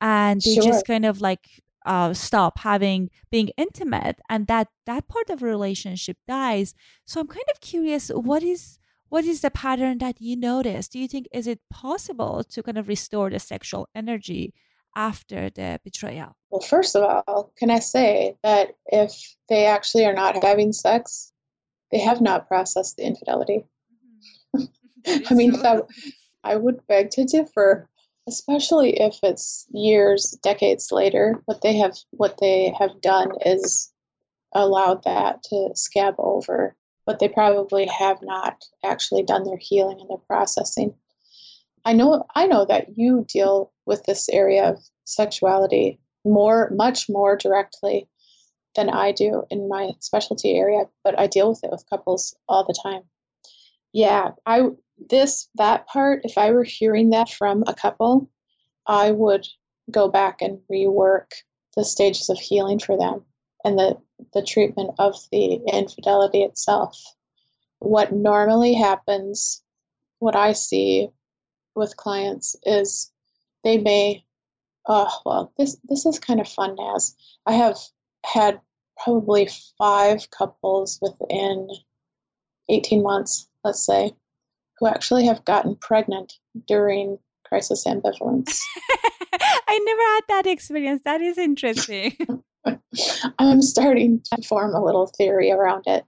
And 0.00 0.40
they 0.42 0.54
sure. 0.54 0.64
just 0.64 0.86
kind 0.86 1.06
of 1.06 1.20
like 1.20 1.62
uh, 1.84 2.14
stop 2.14 2.58
having 2.60 3.10
being 3.30 3.50
intimate 3.56 4.20
and 4.28 4.46
that 4.46 4.68
that 4.86 5.08
part 5.08 5.30
of 5.30 5.42
a 5.42 5.46
relationship 5.46 6.16
dies. 6.26 6.74
So 7.04 7.20
i'm 7.20 7.26
kind 7.26 7.44
of 7.52 7.60
curious 7.60 8.08
what 8.08 8.42
is 8.42 8.78
what 9.08 9.24
is 9.24 9.42
the 9.42 9.50
pattern 9.50 9.98
that 9.98 10.20
you 10.20 10.36
notice? 10.36 10.88
Do 10.88 10.98
you 10.98 11.06
think 11.06 11.28
is 11.32 11.46
it 11.46 11.60
possible 11.70 12.42
to 12.44 12.62
kind 12.62 12.78
of 12.78 12.88
restore 12.88 13.30
the 13.30 13.38
sexual 13.38 13.88
energy 13.94 14.54
after 14.96 15.50
the 15.50 15.80
betrayal? 15.84 16.36
Well 16.50 16.60
first 16.60 16.96
of 16.96 17.02
all 17.02 17.52
can 17.56 17.70
i 17.70 17.80
say 17.80 18.36
that 18.42 18.76
if 18.86 19.36
they 19.48 19.66
actually 19.66 20.06
are 20.06 20.14
not 20.14 20.42
having 20.42 20.72
sex 20.72 21.32
they 21.90 21.98
have 21.98 22.20
not 22.20 22.48
processed 22.48 22.96
the 22.96 23.04
infidelity? 23.04 23.64
Mm-hmm. 24.56 25.22
i 25.30 25.34
mean 25.34 25.52
that, 25.62 25.86
i 26.42 26.56
would 26.56 26.86
beg 26.86 27.10
to 27.10 27.24
differ 27.24 27.88
especially 28.26 29.00
if 29.00 29.18
it's 29.22 29.66
years 29.70 30.36
decades 30.42 30.90
later 30.90 31.42
what 31.44 31.60
they 31.62 31.76
have 31.76 31.96
what 32.10 32.38
they 32.40 32.72
have 32.78 33.00
done 33.00 33.30
is 33.44 33.92
allowed 34.54 35.02
that 35.04 35.42
to 35.42 35.70
scab 35.74 36.14
over 36.18 36.74
but 37.06 37.18
they 37.18 37.28
probably 37.28 37.86
have 37.86 38.18
not 38.22 38.64
actually 38.82 39.22
done 39.22 39.44
their 39.44 39.58
healing 39.58 40.00
and 40.00 40.08
their 40.08 40.16
processing. 40.26 40.94
I 41.84 41.92
know 41.92 42.24
i 42.34 42.46
know 42.46 42.64
that 42.64 42.96
you 42.96 43.26
deal 43.28 43.72
with 43.84 44.04
this 44.04 44.28
area 44.30 44.70
of 44.70 44.82
sexuality 45.04 46.00
more 46.24 46.70
much 46.70 47.10
more 47.10 47.36
directly 47.36 48.08
than 48.74 48.88
i 48.88 49.12
do 49.12 49.44
in 49.50 49.68
my 49.68 49.90
specialty 50.00 50.56
area 50.56 50.84
but 51.02 51.18
i 51.18 51.26
deal 51.26 51.50
with 51.50 51.62
it 51.62 51.70
with 51.70 51.84
couples 51.90 52.34
all 52.48 52.64
the 52.64 52.78
time. 52.82 53.02
Yeah 53.92 54.30
i 54.46 54.62
this 55.10 55.48
that 55.56 55.86
part 55.86 56.20
if 56.24 56.38
i 56.38 56.50
were 56.50 56.64
hearing 56.64 57.10
that 57.10 57.28
from 57.28 57.64
a 57.66 57.74
couple 57.74 58.28
i 58.86 59.10
would 59.10 59.46
go 59.90 60.08
back 60.08 60.40
and 60.40 60.58
rework 60.70 61.26
the 61.76 61.84
stages 61.84 62.30
of 62.30 62.38
healing 62.38 62.78
for 62.78 62.96
them 62.96 63.24
and 63.64 63.78
the 63.78 63.96
the 64.32 64.42
treatment 64.42 64.90
of 64.98 65.16
the 65.32 65.54
infidelity 65.72 66.42
itself. 66.42 67.00
What 67.78 68.12
normally 68.12 68.74
happens 68.74 69.62
what 70.20 70.36
i 70.36 70.52
see 70.52 71.08
with 71.74 71.96
clients 71.96 72.56
is 72.64 73.10
they 73.64 73.76
may 73.76 74.24
oh 74.86 75.10
well 75.26 75.52
this 75.58 75.76
this 75.84 76.06
is 76.06 76.18
kind 76.18 76.40
of 76.40 76.48
fun 76.48 76.76
as 76.94 77.14
i 77.44 77.52
have 77.52 77.76
had 78.24 78.60
probably 79.02 79.48
five 79.76 80.30
couples 80.30 80.98
within 81.02 81.68
18 82.70 83.02
months 83.02 83.48
let's 83.64 83.84
say 83.84 84.12
who 84.78 84.86
actually 84.86 85.26
have 85.26 85.44
gotten 85.44 85.76
pregnant 85.76 86.34
during 86.66 87.18
crisis 87.44 87.84
ambivalence. 87.86 88.60
I 89.68 89.78
never 89.84 90.00
had 90.00 90.20
that 90.28 90.46
experience. 90.46 91.02
That 91.04 91.20
is 91.20 91.38
interesting. 91.38 92.16
I'm 93.38 93.62
starting 93.62 94.22
to 94.32 94.42
form 94.42 94.74
a 94.74 94.84
little 94.84 95.06
theory 95.06 95.50
around 95.50 95.84
it. 95.86 96.04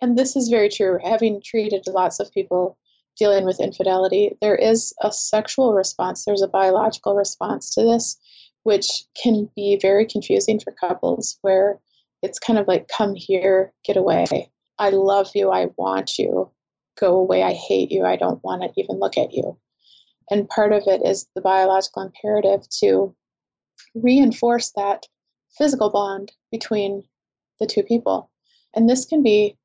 And 0.00 0.16
this 0.16 0.36
is 0.36 0.48
very 0.48 0.68
true. 0.68 0.98
Having 1.04 1.42
treated 1.44 1.84
lots 1.86 2.20
of 2.20 2.32
people 2.32 2.78
dealing 3.18 3.44
with 3.44 3.60
infidelity, 3.60 4.36
there 4.40 4.56
is 4.56 4.94
a 5.02 5.12
sexual 5.12 5.74
response, 5.74 6.24
there's 6.24 6.42
a 6.42 6.48
biological 6.48 7.14
response 7.14 7.74
to 7.74 7.82
this, 7.82 8.18
which 8.62 9.04
can 9.20 9.48
be 9.54 9.78
very 9.80 10.06
confusing 10.06 10.58
for 10.58 10.72
couples 10.72 11.38
where 11.42 11.78
it's 12.22 12.38
kind 12.38 12.58
of 12.58 12.66
like, 12.66 12.88
come 12.88 13.14
here, 13.14 13.72
get 13.84 13.96
away. 13.96 14.50
I 14.78 14.90
love 14.90 15.30
you. 15.34 15.50
I 15.50 15.66
want 15.76 16.18
you 16.18 16.50
go 17.00 17.16
away, 17.16 17.42
I 17.42 17.54
hate 17.54 17.90
you, 17.90 18.04
I 18.04 18.16
don't 18.16 18.42
want 18.44 18.62
to 18.62 18.80
even 18.80 18.98
look 19.00 19.16
at 19.16 19.32
you. 19.32 19.58
And 20.30 20.48
part 20.48 20.72
of 20.72 20.84
it 20.86 21.00
is 21.04 21.26
the 21.34 21.40
biological 21.40 22.02
imperative 22.02 22.68
to 22.80 23.14
reinforce 23.94 24.70
that 24.76 25.06
physical 25.56 25.90
bond 25.90 26.32
between 26.52 27.02
the 27.58 27.66
two 27.66 27.82
people. 27.82 28.30
And 28.74 28.88
this 28.88 29.04
can 29.04 29.22
be, 29.22 29.56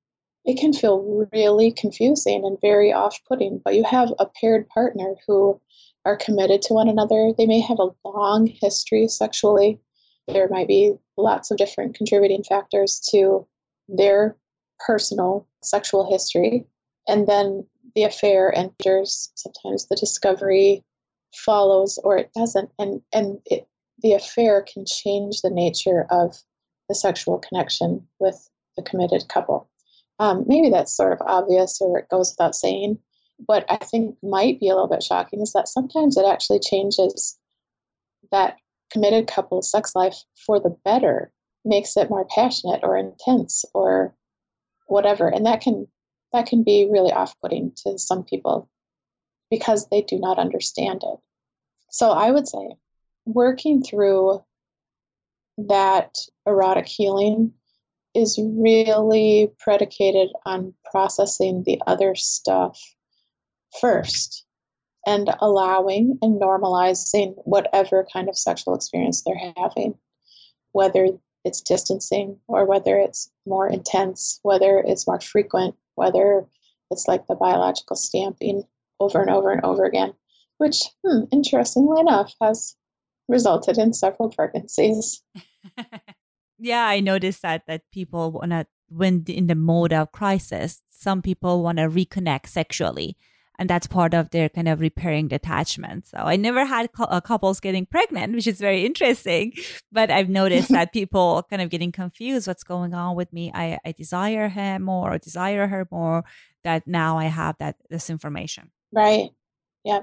it 0.46 0.60
can 0.60 0.74
feel 0.74 1.28
really 1.32 1.72
confusing 1.72 2.44
and 2.44 2.60
very 2.62 2.92
off 2.92 3.20
putting, 3.28 3.62
but 3.64 3.76
you 3.76 3.84
have 3.84 4.14
a 4.18 4.26
paired 4.26 4.68
partner 4.70 5.16
who 5.28 5.60
are 6.06 6.18
committed 6.18 6.62
to 6.64 6.74
one 6.74 6.88
another. 6.88 7.32
They 7.38 7.46
may 7.46 7.60
have 7.60 7.80
a 7.80 7.90
long 8.08 8.48
history 8.48 9.08
sexually. 9.08 9.80
There 10.28 10.48
might 10.50 10.68
be 10.68 10.94
lots 11.18 11.52
of 11.52 11.58
different 11.58 11.96
contributing 11.96 12.44
factors 12.44 13.00
to 13.12 13.46
their 13.88 14.36
personal 14.80 15.48
sexual 15.62 16.10
history 16.10 16.66
and 17.08 17.28
then 17.28 17.66
the 17.96 18.04
affair 18.04 18.56
enters. 18.56 19.32
Sometimes 19.36 19.88
the 19.88 19.96
discovery 19.96 20.84
follows 21.34 22.00
or 22.04 22.18
it 22.18 22.32
doesn't. 22.36 22.70
And 22.80 23.02
and 23.14 23.40
it, 23.46 23.68
the 24.02 24.14
affair 24.14 24.64
can 24.64 24.86
change 24.86 25.42
the 25.42 25.50
nature 25.50 26.06
of 26.10 26.36
the 26.90 26.96
sexual 26.96 27.40
connection 27.40 28.08
with 28.20 28.50
the 28.78 28.84
committed 28.84 29.28
couple. 29.30 29.70
Um, 30.20 30.44
maybe 30.48 30.70
that's 30.70 30.96
sort 30.96 31.14
of 31.14 31.28
obvious 31.28 31.80
or 31.82 32.00
it 32.00 32.10
goes 32.10 32.32
without 32.32 32.56
saying. 32.56 33.00
What 33.48 33.66
i 33.70 33.76
think 33.76 34.16
might 34.24 34.62
be 34.62 34.70
a 34.70 34.74
little 34.74 34.88
bit 34.88 35.04
shocking 35.04 35.42
is 35.42 35.52
that 35.52 35.68
sometimes 35.68 36.16
it 36.16 36.26
actually 36.26 36.60
changes 36.60 37.38
that 38.32 38.56
committed 38.92 39.28
couple's 39.28 39.70
sex 39.70 39.94
life 39.94 40.16
for 40.46 40.58
the 40.58 40.76
better 40.86 41.34
makes 41.66 41.98
it 41.98 42.10
more 42.10 42.26
passionate 42.34 42.80
or 42.84 42.96
intense 42.96 43.66
or 43.74 44.16
whatever. 44.88 45.28
And 45.28 45.46
that 45.46 45.62
can 45.62 45.88
that 46.36 46.48
can 46.48 46.64
be 46.64 46.88
really 46.92 47.12
off 47.12 47.40
putting 47.42 47.72
to 47.84 47.98
some 47.98 48.24
people 48.24 48.70
because 49.50 49.88
they 49.88 50.02
do 50.02 50.20
not 50.20 50.38
understand 50.38 51.02
it. 51.04 51.20
So 51.90 52.12
I 52.12 52.32
would 52.32 52.48
say 52.48 52.76
working 53.26 53.82
through 53.82 54.44
that 55.58 56.18
erotic 56.46 56.88
healing 56.88 57.54
is 58.14 58.38
really 58.42 59.52
predicated 59.60 60.30
on 60.46 60.74
processing 60.92 61.64
the 61.66 61.82
other 61.88 62.16
stuff 62.16 62.80
first 63.80 64.46
and 65.06 65.30
allowing 65.40 66.18
and 66.22 66.42
normalizing 66.42 67.34
whatever 67.46 68.06
kind 68.12 68.28
of 68.28 68.38
sexual 68.38 68.76
experience 68.76 69.24
they're 69.24 69.54
having, 69.56 69.96
whether 70.72 71.10
it's 71.46 71.62
distancing 71.62 72.38
or 72.48 72.66
whether 72.66 72.98
it's 72.98 73.32
more 73.46 73.68
intense, 73.68 74.40
whether 74.44 74.84
it's 74.86 75.08
more 75.08 75.22
frequent, 75.22 75.76
whether 75.94 76.46
it's 76.92 77.08
like 77.08 77.28
the 77.28 77.36
biological 77.36 77.96
stamping 77.96 78.64
over 79.00 79.22
and 79.22 79.30
over 79.30 79.52
and 79.52 79.64
over 79.64 79.86
again, 79.86 80.14
which, 80.58 80.82
hmm, 81.06 81.24
interestingly 81.32 82.00
enough, 82.00 82.34
has 82.42 82.76
resulted 83.28 83.78
in 83.78 83.94
several 83.94 84.30
pregnancies. 84.30 85.22
yeah, 86.60 86.86
I 86.86 87.00
noticed 87.00 87.44
that 87.44 87.64
that 87.68 87.84
people 87.92 88.32
want 88.32 88.52
to 88.52 88.68
when 88.90 89.24
in 89.28 89.48
the 89.48 89.56
mode 89.56 89.94
of 89.94 90.12
crisis, 90.12 90.82
some 90.90 91.22
people 91.22 91.64
want 91.64 91.78
to 91.78 91.90
reconnect 91.90 92.48
sexually 92.48 93.18
and 93.58 93.70
that's 93.70 93.88
part 93.88 94.14
of 94.14 94.30
their 94.32 94.50
kind 94.50 94.68
of 94.68 94.80
repairing 94.80 95.28
detachment. 95.28 96.08
So 96.08 96.18
I 96.18 96.36
never 96.36 96.66
had 96.66 96.90
uh, 97.00 97.22
couples 97.22 97.60
getting 97.60 97.86
pregnant, 97.86 98.34
which 98.34 98.48
is 98.48 98.60
very 98.60 98.86
interesting, 98.86 99.54
but 99.92 100.12
I've 100.12 100.30
noticed 100.30 100.70
that 100.72 100.94
people 100.94 101.46
kind 101.50 101.62
of 101.62 101.70
getting 101.70 101.92
confused. 101.92 102.48
What's 102.48 102.64
going 102.64 102.94
on 102.94 103.16
with 103.16 103.32
me? 103.32 103.52
I, 103.54 103.78
I 103.86 103.92
desire 103.92 104.50
him 104.50 104.84
more 104.84 105.14
or 105.14 105.18
desire 105.18 105.68
her 105.68 105.88
more. 105.92 106.24
That 106.64 106.88
now 106.88 107.20
I 107.20 107.26
have 107.26 107.58
that 107.60 107.76
this 107.90 108.10
information. 108.10 108.72
Right. 108.92 109.30
Yeah. 109.84 110.02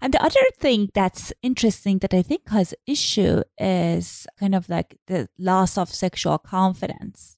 And 0.00 0.12
the 0.12 0.22
other 0.22 0.40
thing 0.58 0.90
that's 0.94 1.32
interesting 1.42 1.98
that 1.98 2.14
I 2.14 2.22
think 2.22 2.48
has 2.48 2.74
issue 2.86 3.42
is 3.58 4.26
kind 4.38 4.54
of 4.54 4.68
like 4.68 4.98
the 5.06 5.28
loss 5.38 5.78
of 5.78 5.88
sexual 5.88 6.38
confidence. 6.38 7.37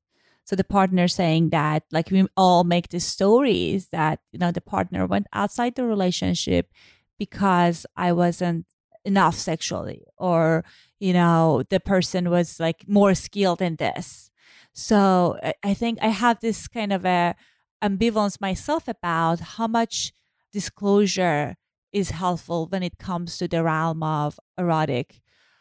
So 0.50 0.56
the 0.56 0.64
partner 0.64 1.06
saying 1.06 1.50
that, 1.50 1.84
like 1.92 2.10
we 2.10 2.26
all 2.36 2.64
make 2.64 2.88
these 2.88 3.04
stories 3.04 3.90
that, 3.90 4.18
you 4.32 4.38
know, 4.40 4.50
the 4.50 4.60
partner 4.60 5.06
went 5.06 5.28
outside 5.32 5.76
the 5.76 5.86
relationship 5.86 6.72
because 7.20 7.86
I 7.96 8.10
wasn't 8.10 8.66
enough 9.04 9.36
sexually 9.36 10.02
or, 10.18 10.64
you 10.98 11.12
know, 11.12 11.62
the 11.70 11.78
person 11.78 12.30
was 12.30 12.58
like 12.58 12.82
more 12.88 13.14
skilled 13.14 13.62
in 13.62 13.76
this. 13.76 14.32
So 14.72 15.38
I 15.62 15.72
think 15.72 16.00
I 16.02 16.08
have 16.08 16.40
this 16.40 16.66
kind 16.66 16.92
of 16.92 17.04
a 17.04 17.36
ambivalence 17.80 18.40
myself 18.40 18.88
about 18.88 19.38
how 19.54 19.68
much 19.68 20.12
disclosure 20.52 21.54
is 21.92 22.10
helpful 22.10 22.66
when 22.66 22.82
it 22.82 22.98
comes 22.98 23.38
to 23.38 23.46
the 23.46 23.62
realm 23.62 24.02
of 24.02 24.40
erotic 24.58 25.20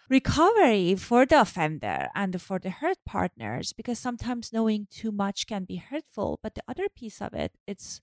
recovery 0.10 0.96
for 0.96 1.26
the 1.26 1.40
offender 1.42 2.10
and 2.16 2.42
for 2.42 2.58
the 2.60 2.70
hurt 2.72 2.98
partners 3.06 3.74
because 3.74 4.00
sometimes 4.00 4.52
knowing 4.52 4.88
too 4.90 5.12
much 5.12 5.46
can 5.46 5.66
be 5.66 5.78
hurtful 5.78 6.40
but 6.42 6.56
the 6.56 6.64
other 6.68 6.88
piece 6.90 7.22
of 7.22 7.34
it 7.34 7.54
it's 7.68 8.02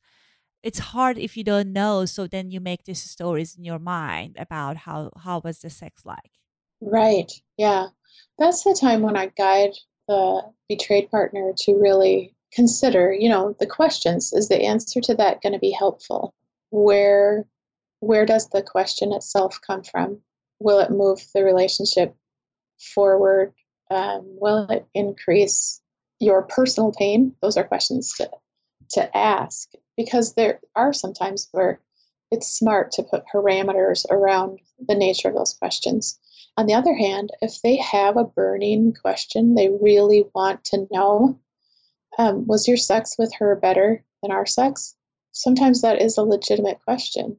it's 0.63 0.79
hard 0.79 1.19
if 1.19 1.37
you 1.37 1.45
don't 1.45 1.73
know 1.73 2.05
so 2.05 2.27
then 2.27 2.51
you 2.51 2.61
make 2.61 2.85
these 2.85 3.03
stories 3.03 3.57
in 3.57 3.65
your 3.65 3.79
mind 3.79 4.37
about 4.39 4.77
how 4.79 5.11
how 5.23 5.41
was 5.45 5.61
the 5.61 5.71
sex 5.71 6.05
like. 6.05 6.33
Right 6.81 7.33
yeah. 7.57 7.89
That's 8.39 8.65
the 8.65 8.77
time 8.79 9.03
when 9.03 9.17
i 9.17 9.27
guide 9.37 9.75
the 10.09 10.43
betrayed 10.69 11.11
partner 11.11 11.53
to 11.57 11.73
really 11.75 12.35
consider 12.53 13.13
you 13.13 13.29
know 13.29 13.57
the 13.59 13.67
questions. 13.67 14.33
Is 14.33 14.49
the 14.49 14.63
answer 14.63 15.01
to 15.03 15.15
that 15.15 15.43
going 15.43 15.53
to 15.53 15.59
be 15.59 15.73
helpful? 15.73 16.35
Where 16.71 17.47
where 18.01 18.27
does 18.27 18.49
the 18.51 18.63
question 18.63 19.13
itself 19.13 19.59
come 19.67 19.83
from 19.83 20.21
will 20.59 20.81
it 20.81 20.91
move 20.91 21.21
the 21.35 21.45
relationship 21.45 22.15
forward 22.95 23.53
um, 23.91 24.23
will 24.41 24.67
it 24.69 24.87
increase 24.95 25.81
your 26.21 26.43
personal 26.43 26.93
pain 26.93 27.35
those 27.43 27.57
are 27.57 27.65
questions 27.65 28.13
to 28.15 28.29
to 28.91 29.17
ask 29.17 29.71
because 29.97 30.35
there 30.35 30.61
are 30.75 30.93
sometimes 30.93 31.49
where 31.53 31.81
it's 32.31 32.49
smart 32.49 32.93
to 32.93 33.03
put 33.03 33.25
parameters 33.33 34.05
around 34.11 34.59
the 34.89 34.95
nature 34.95 35.29
of 35.29 35.35
those 35.35 35.55
questions. 35.55 36.19
On 36.57 36.67
the 36.67 36.75
other 36.75 36.95
hand, 36.95 37.31
if 37.41 37.61
they 37.63 37.77
have 37.77 38.17
a 38.17 38.25
burning 38.25 38.93
question 38.95 39.55
they 39.55 39.69
really 39.81 40.25
want 40.35 40.65
to 40.65 40.87
know, 40.91 41.39
um, 42.19 42.47
was 42.47 42.67
your 42.67 42.77
sex 42.77 43.17
with 43.19 43.33
her 43.39 43.55
better 43.57 44.05
than 44.23 44.33
our 44.33 44.47
sex? 44.47 44.97
Sometimes 45.33 45.83
that 45.83 46.01
is 46.01 46.17
a 46.17 46.23
legitimate 46.23 46.81
question. 46.83 47.37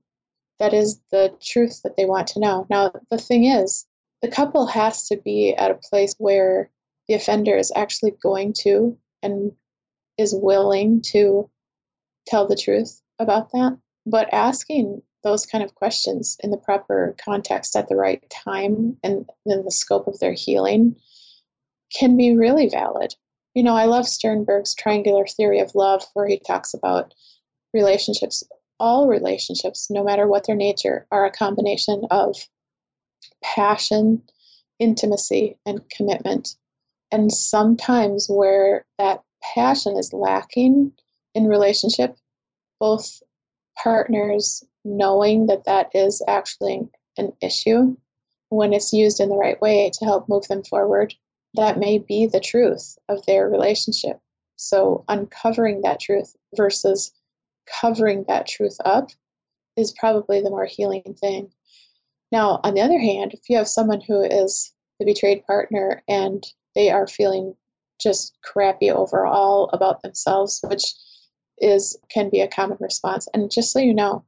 That 0.60 0.74
is 0.74 1.00
the 1.12 1.34
truth 1.42 1.82
that 1.84 1.98
they 1.98 2.06
want 2.06 2.28
to 2.30 2.40
know. 2.40 2.66
Now, 2.70 2.92
the 3.12 3.18
thing 3.18 3.46
is, 3.46 3.86
the 4.22 4.28
couple 4.28 4.66
has 4.66 5.08
to 5.10 5.18
be 5.18 5.54
at 5.54 5.72
a 5.72 5.80
place 5.90 6.16
where 6.18 6.72
the 7.08 7.14
offender 7.14 7.56
is 7.56 7.72
actually 7.76 8.12
going 8.22 8.54
to 8.62 8.98
and 9.22 9.52
is 10.18 10.34
willing 10.36 11.02
to 11.14 11.50
tell 12.26 12.48
the 12.48 12.56
truth 12.56 13.02
about 13.20 13.52
that. 13.52 13.78
But 14.06 14.34
asking 14.34 15.02
those 15.24 15.46
kind 15.46 15.64
of 15.64 15.76
questions 15.76 16.38
in 16.42 16.52
the 16.52 16.58
proper 16.58 17.16
context 17.24 17.76
at 17.76 17.90
the 17.90 17.96
right 17.96 18.24
time 18.30 18.98
and 19.04 19.30
in 19.46 19.64
the 19.64 19.72
scope 19.72 20.08
of 20.08 20.20
their 20.20 20.34
healing 20.34 20.96
can 21.98 22.18
be 22.18 22.36
really 22.36 22.70
valid. 22.70 23.14
You 23.54 23.64
know, 23.64 23.76
I 23.76 23.86
love 23.86 24.08
Sternberg's 24.08 24.76
triangular 24.76 25.26
theory 25.26 25.60
of 25.60 25.74
love, 25.74 26.04
where 26.14 26.28
he 26.28 26.40
talks 26.40 26.74
about 26.74 27.14
relationships. 27.74 28.44
All 28.80 29.08
relationships, 29.08 29.90
no 29.90 30.04
matter 30.04 30.28
what 30.28 30.46
their 30.46 30.56
nature, 30.56 31.08
are 31.12 31.26
a 31.26 31.32
combination 31.32 32.04
of 32.12 32.36
passion, 33.44 34.22
intimacy, 34.80 35.58
and 35.66 35.88
commitment. 35.90 36.56
And 37.12 37.32
sometimes 37.32 38.28
where 38.30 38.86
that 39.00 39.24
passion 39.56 39.98
is 39.98 40.14
lacking, 40.14 40.92
in 41.38 41.46
relationship, 41.46 42.18
both 42.80 43.22
partners 43.82 44.64
knowing 44.84 45.46
that 45.46 45.66
that 45.66 45.90
is 45.94 46.24
actually 46.28 46.88
an 47.18 47.32
issue 47.42 47.96
when 48.50 48.74
it's 48.74 48.94
used 48.94 49.20
in 49.20 49.30
the 49.30 49.36
right 49.36 49.62
way 49.62 49.92
to 49.94 50.06
help 50.06 50.28
move 50.28 50.48
them 50.48 50.64
forward, 50.64 51.14
that 51.54 51.78
may 51.78 52.00
be 52.00 52.26
the 52.26 52.40
truth 52.40 52.98
of 53.10 53.26
their 53.26 53.50
relationship. 53.50 54.20
So, 54.56 55.04
uncovering 55.08 55.82
that 55.82 56.00
truth 56.00 56.36
versus 56.56 57.12
covering 57.82 58.26
that 58.28 58.48
truth 58.48 58.78
up 58.86 59.10
is 59.76 59.94
probably 59.94 60.42
the 60.42 60.50
more 60.50 60.66
healing 60.66 61.16
thing. 61.20 61.52
Now, 62.32 62.60
on 62.64 62.74
the 62.74 62.82
other 62.82 63.00
hand, 63.00 63.34
if 63.34 63.50
you 63.50 63.58
have 63.58 63.68
someone 63.68 64.02
who 64.02 64.22
is 64.22 64.74
the 65.00 65.06
betrayed 65.06 65.46
partner 65.46 66.04
and 66.08 66.44
they 66.76 66.90
are 66.90 67.08
feeling 67.08 67.56
just 68.02 68.38
crappy 68.44 68.92
overall 68.92 69.70
about 69.74 70.02
themselves, 70.02 70.60
which 70.64 70.94
is 71.60 71.98
can 72.10 72.30
be 72.30 72.42
a 72.42 72.48
common 72.48 72.78
response. 72.80 73.28
And 73.34 73.52
just 73.52 73.72
so 73.72 73.80
you 73.80 73.94
know, 73.94 74.24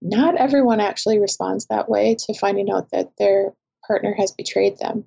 not 0.00 0.36
everyone 0.36 0.80
actually 0.80 1.18
responds 1.18 1.66
that 1.66 1.88
way 1.88 2.16
to 2.26 2.34
finding 2.34 2.70
out 2.70 2.90
that 2.90 3.12
their 3.18 3.54
partner 3.86 4.14
has 4.18 4.32
betrayed 4.32 4.78
them. 4.78 5.04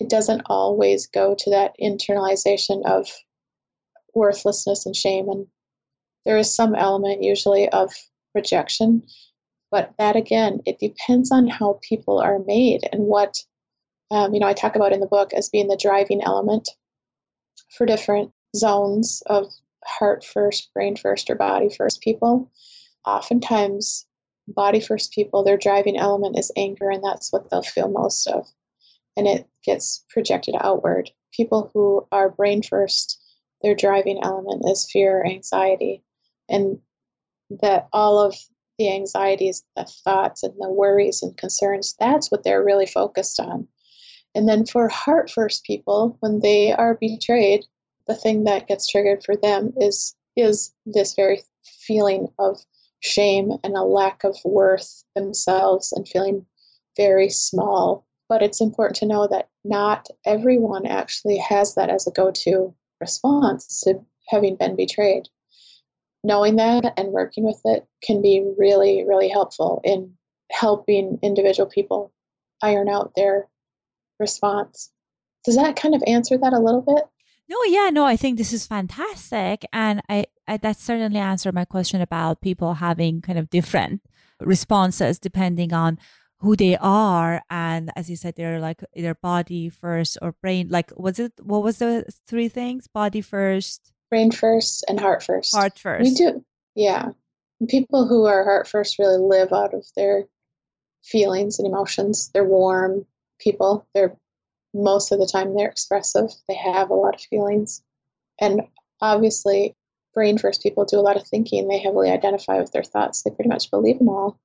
It 0.00 0.08
doesn't 0.08 0.42
always 0.46 1.06
go 1.06 1.36
to 1.38 1.50
that 1.50 1.74
internalization 1.80 2.84
of 2.84 3.08
worthlessness 4.14 4.86
and 4.86 4.96
shame. 4.96 5.28
And 5.28 5.46
there 6.24 6.38
is 6.38 6.54
some 6.54 6.74
element 6.74 7.22
usually 7.22 7.68
of 7.70 7.92
rejection. 8.34 9.02
But 9.70 9.92
that 9.98 10.16
again, 10.16 10.60
it 10.66 10.78
depends 10.78 11.32
on 11.32 11.48
how 11.48 11.80
people 11.82 12.18
are 12.18 12.38
made 12.46 12.88
and 12.92 13.04
what, 13.04 13.36
um, 14.10 14.32
you 14.32 14.40
know, 14.40 14.46
I 14.46 14.52
talk 14.52 14.76
about 14.76 14.92
in 14.92 15.00
the 15.00 15.06
book 15.06 15.32
as 15.32 15.48
being 15.48 15.68
the 15.68 15.76
driving 15.80 16.22
element 16.22 16.68
for 17.76 17.86
different 17.86 18.32
zones 18.54 19.22
of 19.26 19.52
heart 19.84 20.24
first, 20.24 20.72
brain 20.72 20.96
first, 20.96 21.28
or 21.28 21.34
body 21.34 21.68
first 21.68 22.00
people, 22.00 22.50
oftentimes 23.04 24.06
body 24.48 24.80
first 24.80 25.12
people, 25.12 25.42
their 25.42 25.56
driving 25.56 25.96
element 25.96 26.38
is 26.38 26.52
anger, 26.56 26.90
and 26.90 27.02
that's 27.02 27.32
what 27.32 27.50
they'll 27.50 27.62
feel 27.62 27.88
most 27.88 28.26
of. 28.26 28.46
And 29.16 29.26
it 29.26 29.48
gets 29.64 30.04
projected 30.08 30.54
outward. 30.60 31.10
People 31.32 31.70
who 31.72 32.06
are 32.12 32.30
brain 32.30 32.62
first, 32.62 33.20
their 33.62 33.74
driving 33.74 34.20
element 34.22 34.62
is 34.66 34.88
fear, 34.90 35.20
or 35.20 35.26
anxiety, 35.26 36.02
and 36.48 36.78
that 37.60 37.88
all 37.92 38.18
of 38.18 38.36
the 38.78 38.92
anxieties, 38.92 39.64
the 39.76 39.84
thoughts, 39.84 40.42
and 40.42 40.54
the 40.58 40.70
worries 40.70 41.22
and 41.22 41.36
concerns, 41.36 41.94
that's 41.98 42.30
what 42.30 42.44
they're 42.44 42.64
really 42.64 42.86
focused 42.86 43.38
on. 43.38 43.68
And 44.34 44.48
then 44.48 44.66
for 44.66 44.88
heart 44.88 45.30
first 45.30 45.64
people, 45.64 46.16
when 46.20 46.40
they 46.40 46.72
are 46.72 46.98
betrayed, 47.00 47.64
the 48.06 48.16
thing 48.16 48.44
that 48.44 48.66
gets 48.66 48.88
triggered 48.88 49.22
for 49.24 49.36
them 49.36 49.72
is 49.76 50.14
is 50.36 50.74
this 50.84 51.14
very 51.14 51.40
feeling 51.86 52.28
of 52.38 52.60
shame 53.00 53.52
and 53.62 53.76
a 53.76 53.84
lack 53.84 54.24
of 54.24 54.36
worth 54.44 55.04
themselves 55.14 55.92
and 55.92 56.08
feeling 56.08 56.44
very 56.96 57.28
small. 57.28 58.04
But 58.28 58.42
it's 58.42 58.60
important 58.60 58.96
to 58.96 59.06
know 59.06 59.28
that 59.28 59.48
not 59.64 60.08
everyone 60.24 60.86
actually 60.86 61.36
has 61.38 61.74
that 61.74 61.90
as 61.90 62.06
a 62.06 62.10
go 62.10 62.32
to 62.32 62.74
response 63.00 63.82
to 63.82 64.00
having 64.28 64.56
been 64.56 64.74
betrayed. 64.74 65.28
Knowing 66.24 66.56
that 66.56 66.94
and 66.96 67.12
working 67.12 67.44
with 67.44 67.60
it 67.64 67.86
can 68.02 68.22
be 68.22 68.42
really, 68.58 69.04
really 69.06 69.28
helpful 69.28 69.80
in 69.84 70.14
helping 70.50 71.18
individual 71.22 71.68
people 71.68 72.12
iron 72.62 72.88
out 72.88 73.12
their 73.14 73.46
response. 74.18 74.90
Does 75.44 75.56
that 75.56 75.76
kind 75.76 75.94
of 75.94 76.02
answer 76.06 76.38
that 76.38 76.54
a 76.54 76.58
little 76.58 76.80
bit? 76.80 77.04
No, 77.48 77.58
yeah, 77.66 77.90
no, 77.90 78.06
I 78.06 78.16
think 78.16 78.38
this 78.38 78.54
is 78.54 78.66
fantastic. 78.66 79.66
And 79.72 80.00
I, 80.08 80.26
I 80.48 80.56
that 80.56 80.78
certainly 80.78 81.20
answered 81.20 81.54
my 81.54 81.66
question 81.66 82.00
about 82.00 82.40
people 82.40 82.74
having 82.74 83.20
kind 83.20 83.38
of 83.38 83.50
different 83.50 84.00
responses 84.40 85.18
depending 85.18 85.74
on 85.74 85.98
who 86.38 86.56
they 86.56 86.76
are. 86.78 87.42
And 87.50 87.90
as 87.96 88.08
you 88.08 88.16
said, 88.16 88.34
they're 88.36 88.60
like 88.60 88.82
either 88.94 89.14
body 89.14 89.68
first 89.68 90.16
or 90.22 90.32
brain. 90.40 90.68
Like, 90.70 90.90
was 90.96 91.18
it, 91.18 91.32
what 91.42 91.62
was 91.62 91.78
the 91.78 92.06
three 92.26 92.48
things? 92.48 92.86
Body 92.86 93.20
first, 93.20 93.92
brain 94.10 94.30
first, 94.30 94.84
and 94.88 95.00
heart 95.00 95.22
first. 95.22 95.54
Heart 95.54 95.78
first. 95.78 96.02
We 96.02 96.14
do, 96.14 96.44
yeah. 96.74 97.10
People 97.68 98.06
who 98.06 98.26
are 98.26 98.44
heart 98.44 98.68
first 98.68 98.98
really 98.98 99.18
live 99.18 99.52
out 99.52 99.74
of 99.74 99.86
their 99.96 100.24
feelings 101.02 101.58
and 101.58 101.66
emotions. 101.66 102.30
They're 102.32 102.44
warm 102.44 103.06
people. 103.38 103.86
They're 103.94 104.16
most 104.72 105.12
of 105.12 105.20
the 105.20 105.26
time 105.26 105.54
they're 105.54 105.68
expressive. 105.68 106.30
They 106.48 106.56
have 106.56 106.90
a 106.90 106.94
lot 106.94 107.14
of 107.14 107.20
feelings. 107.20 107.82
And 108.40 108.62
obviously, 109.00 109.76
brain 110.12 110.38
first 110.38 110.62
people 110.62 110.84
do 110.84 110.98
a 110.98 111.00
lot 111.00 111.16
of 111.16 111.26
thinking. 111.26 111.68
They 111.68 111.78
heavily 111.78 112.10
identify 112.10 112.58
with 112.58 112.72
their 112.72 112.82
thoughts. 112.82 113.22
They 113.22 113.30
pretty 113.30 113.48
much 113.48 113.70
believe 113.70 113.98
them 113.98 114.08
all. 114.08 114.38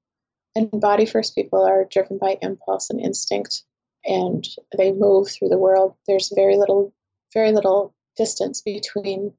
And 0.56 0.70
body 0.82 1.06
first 1.06 1.36
people 1.36 1.64
are 1.64 1.86
driven 1.86 2.18
by 2.18 2.38
impulse 2.42 2.90
and 2.90 3.00
instinct 3.00 3.64
and 4.06 4.48
they 4.78 4.92
move 4.92 5.30
through 5.30 5.50
the 5.50 5.58
world. 5.58 5.96
There's 6.08 6.32
very 6.36 6.58
little 6.58 6.94
very 7.34 7.52
little 7.52 7.94
distance 8.18 8.62
between 8.62 9.34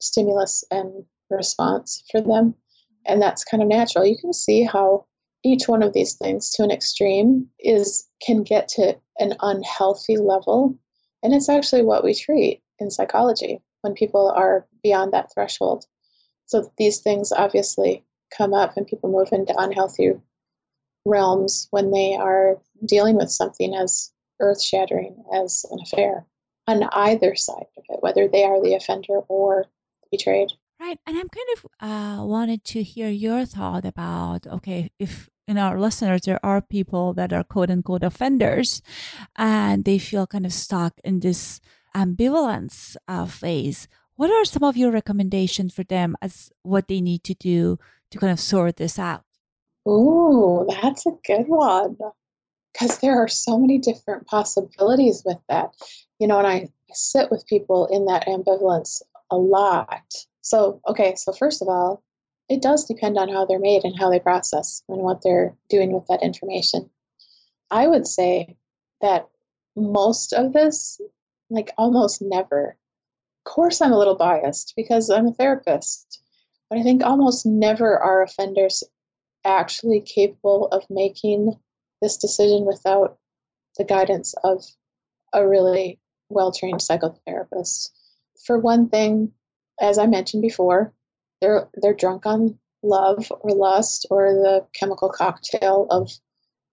stimulus 0.00 0.64
and 0.70 1.04
response 1.30 2.02
for 2.10 2.20
them. 2.20 2.54
And 3.06 3.22
that's 3.22 3.44
kind 3.44 3.62
of 3.62 3.68
natural. 3.68 4.06
You 4.06 4.18
can 4.18 4.32
see 4.32 4.62
how 4.62 5.06
each 5.44 5.68
one 5.68 5.82
of 5.82 5.92
these 5.92 6.14
things 6.14 6.50
to 6.50 6.62
an 6.62 6.70
extreme 6.70 7.48
is 7.58 8.06
can 8.20 8.42
get 8.42 8.68
to 8.68 8.96
an 9.18 9.34
unhealthy 9.40 10.16
level 10.16 10.76
and 11.22 11.34
it's 11.34 11.48
actually 11.48 11.82
what 11.82 12.04
we 12.04 12.14
treat 12.14 12.62
in 12.78 12.90
psychology 12.90 13.60
when 13.82 13.94
people 13.94 14.30
are 14.30 14.66
beyond 14.82 15.12
that 15.12 15.32
threshold 15.32 15.84
so 16.46 16.70
these 16.76 16.98
things 16.98 17.32
obviously 17.32 18.04
come 18.36 18.52
up 18.52 18.76
and 18.76 18.86
people 18.86 19.10
move 19.10 19.28
into 19.32 19.54
unhealthy 19.58 20.12
realms 21.04 21.68
when 21.70 21.90
they 21.90 22.16
are 22.16 22.60
dealing 22.84 23.16
with 23.16 23.30
something 23.30 23.74
as 23.74 24.12
earth 24.40 24.62
shattering 24.62 25.22
as 25.32 25.64
an 25.70 25.78
affair 25.82 26.26
on 26.66 26.82
either 26.92 27.34
side 27.34 27.66
of 27.76 27.84
it 27.88 28.02
whether 28.02 28.26
they 28.28 28.44
are 28.44 28.62
the 28.62 28.74
offender 28.74 29.20
or 29.28 29.66
betrayed 30.10 30.52
Right. 30.80 30.98
And 31.06 31.16
I'm 31.16 31.28
kind 31.28 31.48
of 31.56 31.66
uh, 31.80 32.24
wanted 32.24 32.62
to 32.66 32.84
hear 32.84 33.08
your 33.08 33.44
thought 33.44 33.84
about 33.84 34.46
okay, 34.46 34.90
if 34.98 35.28
in 35.48 35.58
our 35.58 35.80
listeners, 35.80 36.22
there 36.22 36.38
are 36.44 36.60
people 36.60 37.14
that 37.14 37.32
are 37.32 37.42
quote 37.42 37.70
unquote 37.70 38.04
offenders 38.04 38.80
and 39.34 39.84
they 39.84 39.98
feel 39.98 40.26
kind 40.26 40.46
of 40.46 40.52
stuck 40.52 41.00
in 41.02 41.20
this 41.20 41.60
ambivalence 41.96 42.96
uh, 43.08 43.26
phase. 43.26 43.88
What 44.14 44.30
are 44.30 44.44
some 44.44 44.62
of 44.62 44.76
your 44.76 44.92
recommendations 44.92 45.74
for 45.74 45.84
them 45.84 46.16
as 46.22 46.50
what 46.62 46.86
they 46.86 47.00
need 47.00 47.24
to 47.24 47.34
do 47.34 47.78
to 48.10 48.18
kind 48.18 48.32
of 48.32 48.38
sort 48.38 48.76
this 48.76 48.98
out? 48.98 49.24
Ooh, 49.88 50.66
that's 50.68 51.06
a 51.06 51.12
good 51.26 51.48
one. 51.48 51.96
Because 52.72 52.98
there 52.98 53.20
are 53.20 53.28
so 53.28 53.58
many 53.58 53.78
different 53.78 54.26
possibilities 54.26 55.22
with 55.24 55.38
that. 55.48 55.74
You 56.20 56.28
know, 56.28 56.38
and 56.38 56.46
I 56.46 56.68
sit 56.92 57.30
with 57.30 57.46
people 57.46 57.86
in 57.86 58.06
that 58.06 58.26
ambivalence 58.26 59.02
a 59.30 59.36
lot. 59.36 60.14
So, 60.42 60.80
okay, 60.88 61.14
so 61.16 61.32
first 61.32 61.62
of 61.62 61.68
all, 61.68 62.02
it 62.48 62.62
does 62.62 62.84
depend 62.84 63.18
on 63.18 63.28
how 63.28 63.44
they're 63.44 63.58
made 63.58 63.84
and 63.84 63.98
how 63.98 64.10
they 64.10 64.20
process 64.20 64.82
and 64.88 65.02
what 65.02 65.22
they're 65.22 65.54
doing 65.68 65.92
with 65.92 66.06
that 66.08 66.22
information. 66.22 66.88
I 67.70 67.86
would 67.86 68.06
say 68.06 68.56
that 69.02 69.28
most 69.76 70.32
of 70.32 70.52
this, 70.52 71.00
like 71.50 71.72
almost 71.76 72.22
never, 72.22 72.76
of 73.44 73.52
course, 73.52 73.80
I'm 73.80 73.92
a 73.92 73.98
little 73.98 74.14
biased 74.16 74.72
because 74.76 75.10
I'm 75.10 75.26
a 75.26 75.32
therapist, 75.32 76.22
but 76.70 76.78
I 76.78 76.82
think 76.82 77.02
almost 77.02 77.44
never 77.44 77.98
are 77.98 78.22
offenders 78.22 78.82
actually 79.44 80.00
capable 80.00 80.68
of 80.68 80.84
making 80.90 81.58
this 82.00 82.16
decision 82.16 82.64
without 82.64 83.18
the 83.76 83.84
guidance 83.84 84.34
of 84.44 84.64
a 85.32 85.46
really 85.46 85.98
well 86.28 86.52
trained 86.52 86.80
psychotherapist. 86.80 87.90
For 88.44 88.58
one 88.58 88.88
thing, 88.88 89.32
as 89.80 89.98
I 89.98 90.06
mentioned 90.06 90.42
before, 90.42 90.92
they're 91.40 91.68
they're 91.74 91.94
drunk 91.94 92.26
on 92.26 92.58
love 92.82 93.30
or 93.40 93.50
lust 93.50 94.06
or 94.10 94.32
the 94.34 94.66
chemical 94.72 95.08
cocktail 95.08 95.86
of 95.90 96.10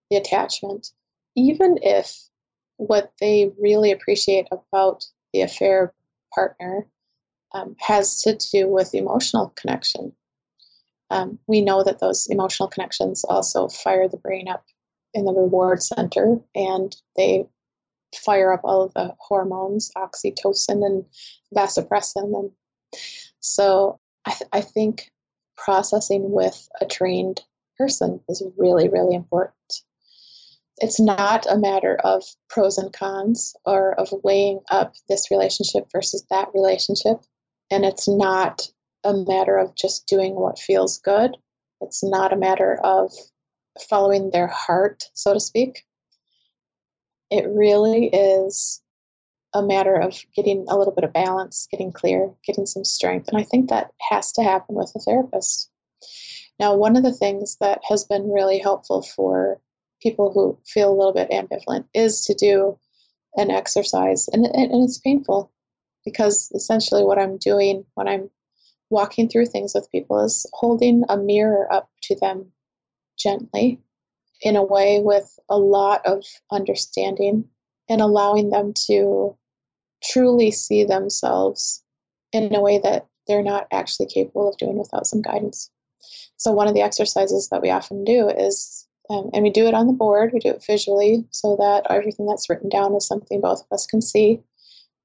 the 0.10 0.18
attachment. 0.18 0.92
Even 1.36 1.78
if 1.82 2.30
what 2.78 3.12
they 3.20 3.52
really 3.60 3.92
appreciate 3.92 4.48
about 4.52 5.06
the 5.34 5.42
affair 5.42 5.94
partner 6.34 6.88
um, 7.54 7.76
has 7.80 8.22
to 8.22 8.36
do 8.52 8.68
with 8.68 8.94
emotional 8.94 9.54
connection. 9.56 10.14
Um, 11.10 11.40
we 11.48 11.62
know 11.62 11.84
that 11.84 12.00
those 12.00 12.28
emotional 12.28 12.68
connections 12.68 13.24
also 13.24 13.68
fire 13.68 14.08
the 14.08 14.18
brain 14.18 14.48
up 14.48 14.66
in 15.14 15.26
the 15.26 15.34
reward 15.34 15.82
center 15.82 16.40
and 16.54 16.96
they 17.16 17.48
fire 18.18 18.54
up 18.54 18.62
all 18.64 18.84
of 18.84 18.94
the 18.94 19.14
hormones, 19.20 19.92
oxytocin 19.98 20.86
and 20.86 21.06
vasopressin. 21.56 22.34
And 22.38 22.52
so 23.40 24.00
I, 24.26 24.32
th- 24.32 24.50
I 24.54 24.62
think 24.62 25.12
processing 25.58 26.32
with 26.32 26.68
a 26.82 26.86
trained 26.86 27.42
person 27.78 28.22
is 28.30 28.44
really, 28.58 28.90
really 28.90 29.16
important. 29.16 29.56
It's 30.78 31.00
not 31.00 31.46
a 31.50 31.58
matter 31.58 31.98
of 32.04 32.24
pros 32.50 32.78
and 32.78 32.92
cons 32.92 33.56
or 33.66 33.98
of 34.00 34.10
weighing 34.24 34.60
up 34.70 34.96
this 35.08 35.32
relationship 35.32 35.88
versus 35.92 36.26
that 36.30 36.50
relationship. 36.54 37.22
And 37.72 37.86
it's 37.86 38.08
not 38.08 38.70
a 39.04 39.14
matter 39.14 39.58
of 39.58 39.76
just 39.76 40.08
doing 40.08 40.36
what 40.36 40.60
feels 40.60 41.00
good. 41.00 41.38
It's 41.82 42.04
not 42.04 42.34
a 42.34 42.38
matter 42.38 42.80
of 42.84 43.14
following 43.90 44.32
their 44.32 44.48
heart, 44.48 45.04
so 45.14 45.34
to 45.34 45.40
speak. 45.40 45.86
It 47.30 47.46
really 47.48 48.08
is 48.08 48.82
a 49.54 49.62
matter 49.62 49.96
of 49.96 50.22
getting 50.36 50.66
a 50.68 50.78
little 50.78 50.94
bit 50.94 51.06
of 51.06 51.14
balance, 51.14 51.68
getting 51.72 51.92
clear, 51.92 52.32
getting 52.46 52.66
some 52.66 52.84
strength. 52.84 53.30
And 53.30 53.38
I 53.38 53.44
think 53.44 53.70
that 53.70 53.92
has 54.10 54.32
to 54.34 54.44
happen 54.44 54.76
with 54.76 54.92
a 54.96 55.00
therapist. 55.00 55.70
Now, 56.60 56.76
one 56.76 56.96
of 56.96 57.04
the 57.04 57.14
things 57.14 57.58
that 57.62 57.80
has 57.88 58.04
been 58.04 58.32
really 58.32 58.60
helpful 58.60 59.02
for 59.02 59.60
people 60.02 60.32
who 60.32 60.58
feel 60.66 60.92
a 60.92 60.96
little 60.96 61.14
bit 61.14 61.32
ambivalent 61.32 61.86
is 61.94 62.26
to 62.26 62.34
do 62.34 62.78
an 63.36 63.50
exercise. 63.50 64.28
And, 64.32 64.46
and 64.46 64.84
it's 64.84 65.00
painful 65.00 65.52
because 66.04 66.52
essentially 66.54 67.04
what 67.04 67.18
I'm 67.18 67.38
doing 67.38 67.86
when 67.96 68.08
I'm 68.08 68.30
walking 68.90 69.30
through 69.30 69.48
things 69.48 69.74
with 69.74 69.92
people 69.92 70.24
is 70.24 70.46
holding 70.54 71.04
a 71.10 71.18
mirror 71.18 71.72
up 71.74 71.90
to 72.04 72.16
them 72.16 72.52
gently 73.18 73.82
in 74.46 74.56
a 74.56 74.64
way 74.64 75.02
with 75.04 75.40
a 75.50 75.58
lot 75.58 76.06
of 76.06 76.24
understanding 76.52 77.44
and 77.90 78.00
allowing 78.00 78.52
them 78.52 78.74
to 78.88 79.36
truly 80.04 80.52
see 80.52 80.84
themselves 80.84 81.84
in 82.32 82.54
a 82.54 82.62
way 82.62 82.78
that 82.78 83.08
they're 83.28 83.42
not 83.42 83.68
actually 83.72 84.06
capable 84.06 84.48
of 84.48 84.58
doing 84.58 84.78
without 84.78 85.08
some 85.08 85.22
guidance. 85.22 85.72
So, 86.38 86.52
one 86.52 86.68
of 86.68 86.76
the 86.76 86.84
exercises 86.84 87.50
that 87.50 87.64
we 87.64 87.72
often 87.72 88.04
do 88.04 88.30
is, 88.30 88.88
um, 89.10 89.32
and 89.34 89.42
we 89.42 89.50
do 89.50 89.66
it 89.66 89.74
on 89.74 89.88
the 89.88 89.94
board, 89.94 90.32
we 90.32 90.40
do 90.40 90.50
it 90.50 90.64
visually 90.66 91.26
so 91.32 91.56
that 91.56 91.88
everything 91.90 92.28
that's 92.28 92.48
written 92.48 92.70
down 92.70 92.94
is 92.96 93.08
something 93.08 93.42
both 93.42 93.62
of 93.62 93.68
us 93.72 93.88
can 93.88 94.02
see. 94.02 94.42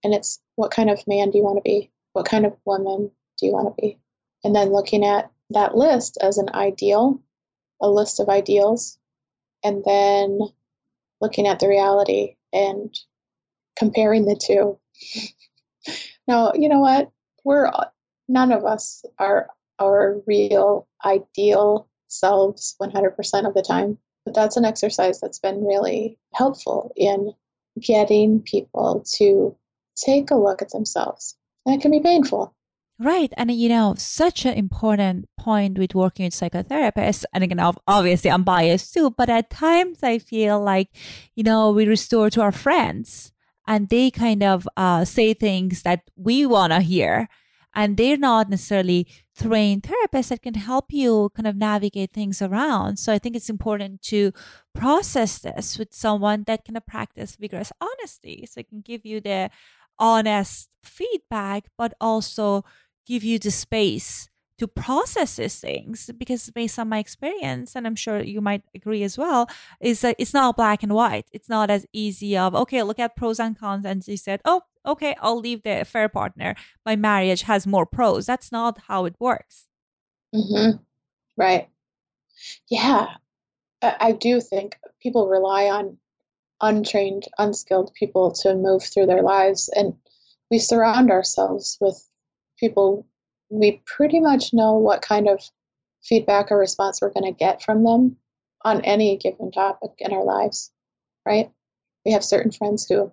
And 0.05 0.12
it's 0.12 0.38
what 0.57 0.70
kind 0.70 0.91
of 0.91 1.07
man 1.07 1.30
do 1.30 1.38
you 1.38 1.45
want 1.45 1.57
to 1.57 1.62
be? 1.62 1.91
What 2.12 2.26
kind 2.26 2.45
of 2.45 2.57
woman 2.66 3.11
do 3.38 3.47
you 3.47 3.53
want 3.53 3.74
to 3.74 3.80
be? 3.80 3.99
And 4.45 4.55
then 4.55 4.70
looking 4.70 5.05
at 5.05 5.30
that 5.51 5.76
list 5.76 6.18
as 6.20 6.36
an 6.36 6.51
ideal, 6.53 7.22
a 7.80 7.88
list 7.88 8.20
of 8.20 8.28
ideals, 8.28 8.99
and 9.63 9.83
then 9.85 10.41
looking 11.21 11.47
at 11.47 11.61
the 11.61 11.69
reality 11.69 12.37
and 12.53 12.95
comparing 13.77 14.25
the 14.25 14.37
two. 14.37 14.79
now, 16.29 16.53
you 16.55 16.69
know 16.69 16.81
what? 16.81 17.11
We're 17.45 17.71
none 18.29 18.53
of 18.53 18.65
us 18.65 19.05
are 19.19 19.49
our 19.81 20.21
real 20.27 20.87
ideal 21.05 21.89
selves 22.09 22.77
100% 22.81 23.47
of 23.47 23.55
the 23.55 23.63
time. 23.63 23.99
But 24.25 24.35
that's 24.35 24.57
an 24.57 24.65
exercise 24.65 25.21
that's 25.21 25.39
been 25.39 25.65
really 25.65 26.19
helpful 26.35 26.93
in 26.97 27.33
getting 27.81 28.43
people 28.43 29.05
to 29.15 29.57
take 29.97 30.31
a 30.31 30.37
look 30.37 30.61
at 30.61 30.71
themselves. 30.71 31.37
And 31.65 31.75
it 31.75 31.81
can 31.81 31.91
be 31.91 32.01
painful. 32.01 32.55
Right. 33.03 33.32
And, 33.38 33.51
you 33.51 33.70
know, 33.70 33.94
such 33.96 34.44
an 34.44 34.53
important 34.53 35.26
point 35.38 35.78
with 35.78 35.94
working 35.94 36.26
with 36.26 36.34
psychotherapists. 36.34 37.24
And 37.32 37.42
again, 37.42 37.59
obviously, 37.86 38.30
I'm 38.30 38.44
biased 38.44 38.92
too, 38.92 39.09
but 39.09 39.30
at 39.30 39.48
times 39.48 40.03
I 40.03 40.18
feel 40.18 40.61
like, 40.61 40.88
you 41.34 41.42
know, 41.42 41.70
we 41.70 41.86
restore 41.86 42.28
to 42.28 42.42
our 42.42 42.53
friends 42.53 43.32
and 43.66 43.88
they 43.88 44.11
kind 44.11 44.42
of 44.42 44.68
uh, 44.76 45.07
say 45.07 45.32
things 45.32 45.80
that 45.80 46.11
we 46.14 46.44
want 46.44 46.74
to 46.74 46.80
hear. 46.82 47.30
And 47.74 47.96
they're 47.96 48.18
not 48.18 48.51
necessarily 48.51 49.07
trained 49.38 49.84
therapists 49.84 50.28
that 50.28 50.42
can 50.42 50.55
help 50.55 50.86
you 50.90 51.30
kind 51.34 51.46
of 51.46 51.57
navigate 51.57 52.12
things 52.12 52.42
around. 52.42 52.98
So 52.98 53.14
I 53.14 53.18
think 53.18 53.34
it's 53.34 53.48
important 53.48 54.03
to 54.03 54.32
process 54.74 55.38
this 55.38 55.78
with 55.78 55.94
someone 55.94 56.44
that 56.48 56.66
can 56.66 56.76
practice 56.86 57.36
vigorous 57.36 57.72
honesty. 57.80 58.44
So 58.46 58.61
it 58.61 58.68
can 58.68 58.82
give 58.82 59.07
you 59.07 59.22
the 59.22 59.51
honest 59.98 60.68
feedback, 60.82 61.68
but 61.78 61.94
also 61.98 62.64
give 63.11 63.25
you 63.25 63.41
the 63.41 63.51
space 63.51 64.31
to 64.57 64.69
process 64.69 65.37
these 65.37 65.59
things 65.59 66.11
because 66.19 66.51
based 66.51 66.79
on 66.79 66.87
my 66.87 66.99
experience 66.99 67.75
and 67.75 67.87
i'm 67.87 67.97
sure 67.97 68.21
you 68.23 68.43
might 68.43 68.63
agree 68.75 69.03
as 69.03 69.17
well 69.17 69.49
is 69.81 70.03
that 70.03 70.15
it's 70.19 70.35
not 70.35 70.57
black 70.57 70.83
and 70.83 70.93
white. 70.93 71.27
It's 71.33 71.49
not 71.49 71.71
as 71.71 71.87
easy 71.95 72.37
of 72.37 72.55
okay 72.55 72.83
look 72.83 72.99
at 72.99 73.17
pros 73.17 73.41
and 73.41 73.59
cons 73.59 73.87
and 73.87 74.05
she 74.05 74.17
said 74.17 74.41
oh 74.45 74.61
okay 74.85 75.17
i'll 75.23 75.41
leave 75.41 75.63
the 75.63 75.81
affair 75.81 76.09
partner. 76.11 76.55
My 76.85 76.95
marriage 76.95 77.43
has 77.43 77.67
more 77.67 77.87
pros. 77.87 78.27
That's 78.27 78.53
not 78.53 78.75
how 78.89 79.07
it 79.07 79.17
works. 79.19 79.67
Mm-hmm. 80.35 80.77
right. 81.37 81.69
Yeah. 82.69 83.07
I 83.83 84.13
do 84.13 84.43
think 84.43 84.77
people 85.03 85.27
rely 85.27 85.65
on 85.71 85.97
untrained 86.61 87.25
unskilled 87.39 87.95
people 87.95 88.31
to 88.43 88.55
move 88.55 88.83
through 88.85 89.07
their 89.07 89.23
lives 89.23 89.71
and 89.75 89.95
we 90.51 90.59
surround 90.59 91.11
ourselves 91.11 91.79
with 91.81 92.10
people, 92.61 93.07
we 93.49 93.83
pretty 93.87 94.21
much 94.21 94.53
know 94.53 94.75
what 94.75 95.03
kind 95.03 95.29
of 95.29 95.43
feedback 96.03 96.53
or 96.53 96.59
response 96.59 97.01
we're 97.01 97.13
going 97.13 97.25
to 97.25 97.39
get 97.39 97.63
from 97.63 97.83
them 97.85 98.17
on 98.65 98.83
any 98.83 99.17
given 99.17 99.51
topic 99.51 99.91
in 99.99 100.13
our 100.13 100.25
lives, 100.25 100.71
right? 101.27 101.51
We 102.05 102.13
have 102.13 102.25
certain 102.25 102.53
friends 102.53 102.87
who, 102.89 103.11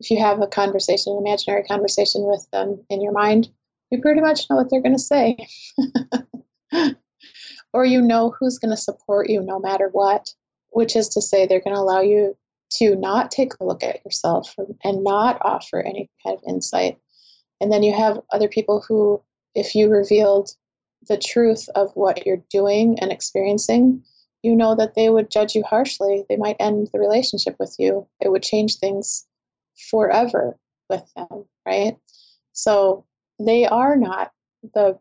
if 0.00 0.10
you 0.10 0.18
have 0.18 0.40
a 0.40 0.46
conversation, 0.46 1.12
an 1.12 1.18
imaginary 1.26 1.62
conversation 1.64 2.22
with 2.24 2.46
them 2.52 2.84
in 2.90 3.00
your 3.00 3.12
mind, 3.12 3.48
you 3.90 4.00
pretty 4.00 4.20
much 4.20 4.48
know 4.48 4.56
what 4.56 4.70
they're 4.70 4.82
going 4.82 4.96
to 4.96 4.98
say. 4.98 5.36
or 7.72 7.84
you 7.84 8.02
know 8.02 8.34
who's 8.38 8.58
going 8.58 8.70
to 8.70 8.76
support 8.76 9.30
you 9.30 9.42
no 9.42 9.58
matter 9.58 9.88
what, 9.92 10.28
which 10.70 10.96
is 10.96 11.08
to 11.10 11.22
say, 11.22 11.46
they're 11.46 11.60
going 11.60 11.74
to 11.74 11.80
allow 11.80 12.00
you 12.00 12.36
to 12.70 12.96
not 12.96 13.30
take 13.30 13.52
a 13.54 13.64
look 13.64 13.82
at 13.82 14.04
yourself 14.04 14.54
and 14.84 15.02
not 15.02 15.38
offer 15.40 15.80
any 15.80 16.10
kind 16.24 16.36
of 16.36 16.44
insight 16.46 16.98
and 17.60 17.72
then 17.72 17.82
you 17.82 17.92
have 17.92 18.20
other 18.32 18.48
people 18.48 18.84
who, 18.86 19.22
if 19.54 19.74
you 19.74 19.88
revealed 19.88 20.50
the 21.08 21.16
truth 21.16 21.68
of 21.74 21.90
what 21.94 22.26
you're 22.26 22.42
doing 22.50 22.98
and 23.00 23.10
experiencing, 23.12 24.02
you 24.42 24.54
know 24.54 24.74
that 24.76 24.94
they 24.94 25.10
would 25.10 25.30
judge 25.30 25.54
you 25.54 25.62
harshly. 25.64 26.24
They 26.28 26.36
might 26.36 26.56
end 26.60 26.88
the 26.92 26.98
relationship 26.98 27.56
with 27.58 27.74
you. 27.78 28.06
It 28.20 28.30
would 28.30 28.42
change 28.42 28.76
things 28.76 29.26
forever 29.90 30.56
with 30.88 31.02
them, 31.14 31.44
right? 31.66 31.96
So 32.52 33.04
they 33.38 33.66
are 33.66 33.96
not 33.96 34.32
the 34.74 34.98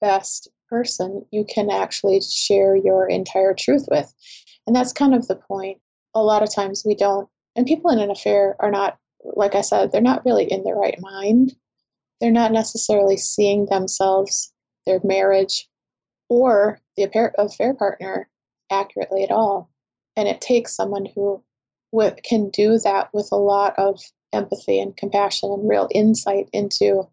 best 0.00 0.48
person 0.68 1.24
you 1.30 1.44
can 1.44 1.70
actually 1.70 2.20
share 2.20 2.76
your 2.76 3.08
entire 3.08 3.54
truth 3.54 3.86
with. 3.90 4.12
And 4.66 4.76
that's 4.76 4.92
kind 4.92 5.14
of 5.14 5.26
the 5.26 5.36
point. 5.36 5.78
A 6.14 6.22
lot 6.22 6.42
of 6.42 6.54
times 6.54 6.82
we 6.84 6.94
don't, 6.94 7.28
and 7.56 7.66
people 7.66 7.90
in 7.90 7.98
an 7.98 8.10
affair 8.10 8.56
are 8.60 8.70
not, 8.70 8.98
like 9.22 9.54
I 9.54 9.62
said, 9.62 9.92
they're 9.92 10.00
not 10.00 10.24
really 10.24 10.50
in 10.50 10.64
their 10.64 10.76
right 10.76 10.98
mind. 11.00 11.54
They're 12.20 12.30
not 12.30 12.52
necessarily 12.52 13.16
seeing 13.16 13.66
themselves, 13.66 14.52
their 14.86 15.00
marriage, 15.04 15.68
or 16.28 16.80
the 16.96 17.04
affair 17.38 17.74
partner 17.74 18.28
accurately 18.70 19.22
at 19.22 19.30
all. 19.30 19.70
And 20.16 20.28
it 20.28 20.40
takes 20.40 20.74
someone 20.74 21.06
who 21.14 21.42
can 22.24 22.50
do 22.50 22.78
that 22.78 23.08
with 23.14 23.28
a 23.32 23.36
lot 23.36 23.78
of 23.78 24.00
empathy 24.32 24.80
and 24.80 24.96
compassion 24.96 25.50
and 25.52 25.68
real 25.68 25.88
insight 25.92 26.48
into 26.52 27.08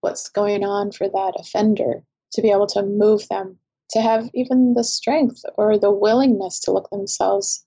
what's 0.00 0.28
going 0.28 0.64
on 0.64 0.92
for 0.92 1.08
that 1.08 1.32
offender 1.38 2.04
to 2.32 2.42
be 2.42 2.50
able 2.50 2.66
to 2.66 2.82
move 2.82 3.26
them 3.28 3.58
to 3.90 4.00
have 4.00 4.30
even 4.34 4.74
the 4.74 4.84
strength 4.84 5.42
or 5.56 5.78
the 5.78 5.90
willingness 5.90 6.60
to 6.60 6.72
look 6.72 6.90
themselves 6.90 7.64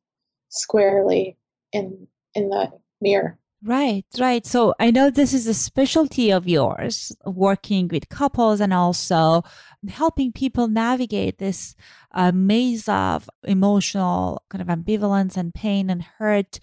squarely 0.49 1.37
in 1.73 2.07
in 2.33 2.49
the 2.49 2.71
mirror 3.01 3.37
Right, 3.63 4.05
right. 4.19 4.45
So 4.45 4.75
I 4.79 4.91
know 4.91 5.09
this 5.09 5.33
is 5.33 5.47
a 5.47 5.53
specialty 5.53 6.31
of 6.31 6.47
yours, 6.47 7.11
working 7.25 7.87
with 7.87 8.07
couples 8.07 8.61
and 8.61 8.71
also 8.71 9.41
helping 9.89 10.31
people 10.31 10.67
navigate 10.67 11.39
this 11.39 11.75
uh, 12.11 12.31
maze 12.31 12.87
of 12.87 13.27
emotional 13.43 14.43
kind 14.49 14.61
of 14.61 14.67
ambivalence 14.67 15.37
and 15.37 15.55
pain 15.55 15.89
and 15.89 16.03
hurt 16.03 16.59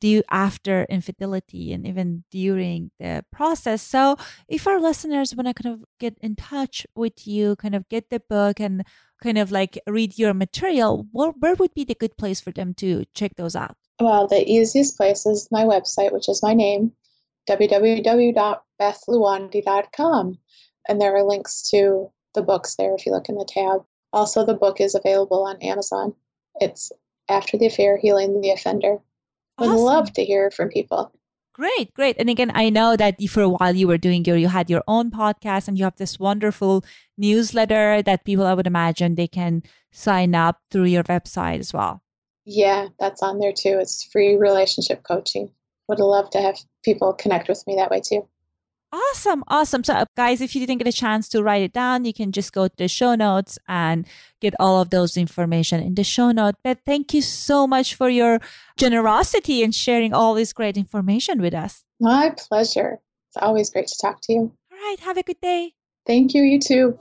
due 0.00 0.22
after 0.30 0.84
infidelity 0.88 1.72
and 1.72 1.84
even 1.84 2.22
during 2.30 2.92
the 3.00 3.24
process. 3.32 3.82
So 3.82 4.16
if 4.46 4.68
our 4.68 4.80
listeners 4.80 5.34
want 5.34 5.48
to 5.48 5.54
kind 5.62 5.74
of 5.74 5.84
get 5.98 6.16
in 6.20 6.36
touch 6.36 6.86
with 6.94 7.26
you, 7.26 7.56
kind 7.56 7.74
of 7.74 7.88
get 7.88 8.08
the 8.08 8.20
book 8.20 8.60
and 8.60 8.84
kind 9.20 9.36
of 9.36 9.50
like 9.50 9.80
read 9.88 10.16
your 10.16 10.32
material, 10.32 11.08
where, 11.10 11.30
where 11.30 11.56
would 11.56 11.74
be 11.74 11.84
the 11.84 11.96
good 11.96 12.16
place 12.16 12.40
for 12.40 12.52
them 12.52 12.72
to 12.74 13.04
check 13.14 13.34
those 13.34 13.56
out? 13.56 13.76
Well, 14.00 14.26
the 14.26 14.44
easiest 14.46 14.96
place 14.96 15.26
is 15.26 15.48
my 15.50 15.64
website, 15.64 16.12
which 16.12 16.28
is 16.28 16.42
my 16.42 16.52
name, 16.52 16.92
www.bethlewandi.com. 17.48 20.38
And 20.88 21.00
there 21.00 21.16
are 21.16 21.24
links 21.24 21.68
to 21.70 22.12
the 22.34 22.42
books 22.42 22.76
there 22.76 22.94
if 22.94 23.06
you 23.06 23.12
look 23.12 23.28
in 23.28 23.36
the 23.36 23.48
tab. 23.48 23.84
Also, 24.12 24.44
the 24.44 24.54
book 24.54 24.80
is 24.80 24.94
available 24.94 25.46
on 25.46 25.60
Amazon. 25.62 26.14
It's 26.60 26.92
After 27.28 27.56
the 27.56 27.66
Affair 27.66 27.96
Healing 27.96 28.40
the 28.40 28.50
Offender. 28.50 28.98
Would 29.58 29.70
awesome. 29.70 29.80
love 29.80 30.12
to 30.12 30.24
hear 30.24 30.50
from 30.50 30.68
people. 30.68 31.12
Great, 31.54 31.94
great. 31.94 32.16
And 32.18 32.28
again, 32.28 32.52
I 32.54 32.68
know 32.68 32.96
that 32.96 33.16
for 33.30 33.40
a 33.40 33.48
while 33.48 33.74
you 33.74 33.88
were 33.88 33.96
doing 33.96 34.26
your, 34.26 34.36
you 34.36 34.48
had 34.48 34.68
your 34.68 34.82
own 34.86 35.10
podcast 35.10 35.68
and 35.68 35.78
you 35.78 35.84
have 35.84 35.96
this 35.96 36.18
wonderful 36.18 36.84
newsletter 37.16 38.02
that 38.02 38.26
people, 38.26 38.46
I 38.46 38.52
would 38.52 38.66
imagine, 38.66 39.14
they 39.14 39.26
can 39.26 39.62
sign 39.90 40.34
up 40.34 40.60
through 40.70 40.84
your 40.84 41.04
website 41.04 41.60
as 41.60 41.72
well. 41.72 42.02
Yeah, 42.46 42.88
that's 42.98 43.22
on 43.22 43.40
there 43.40 43.52
too. 43.52 43.78
It's 43.80 44.04
free 44.04 44.36
relationship 44.36 45.02
coaching. 45.02 45.50
Would 45.88 45.98
love 45.98 46.30
to 46.30 46.40
have 46.40 46.56
people 46.84 47.12
connect 47.12 47.48
with 47.48 47.66
me 47.66 47.74
that 47.76 47.90
way 47.90 48.00
too. 48.00 48.28
Awesome, 48.92 49.42
awesome. 49.48 49.82
So, 49.82 50.04
guys, 50.16 50.40
if 50.40 50.54
you 50.54 50.64
didn't 50.64 50.78
get 50.78 50.86
a 50.86 50.96
chance 50.96 51.28
to 51.30 51.42
write 51.42 51.62
it 51.62 51.72
down, 51.72 52.04
you 52.04 52.14
can 52.14 52.30
just 52.30 52.52
go 52.52 52.68
to 52.68 52.76
the 52.78 52.86
show 52.86 53.16
notes 53.16 53.58
and 53.66 54.06
get 54.40 54.54
all 54.60 54.80
of 54.80 54.90
those 54.90 55.16
information 55.16 55.82
in 55.82 55.96
the 55.96 56.04
show 56.04 56.30
note. 56.30 56.54
But 56.62 56.78
thank 56.86 57.12
you 57.12 57.20
so 57.20 57.66
much 57.66 57.96
for 57.96 58.08
your 58.08 58.38
generosity 58.76 59.64
and 59.64 59.74
sharing 59.74 60.14
all 60.14 60.34
this 60.34 60.52
great 60.52 60.76
information 60.76 61.42
with 61.42 61.52
us. 61.52 61.82
My 62.00 62.32
pleasure. 62.36 63.00
It's 63.28 63.42
always 63.42 63.70
great 63.70 63.88
to 63.88 63.98
talk 64.00 64.20
to 64.22 64.32
you. 64.32 64.52
All 64.72 64.78
right, 64.78 65.00
have 65.00 65.16
a 65.16 65.24
good 65.24 65.40
day. 65.42 65.72
Thank 66.06 66.32
you. 66.32 66.42
You 66.42 66.60
too. 66.60 66.98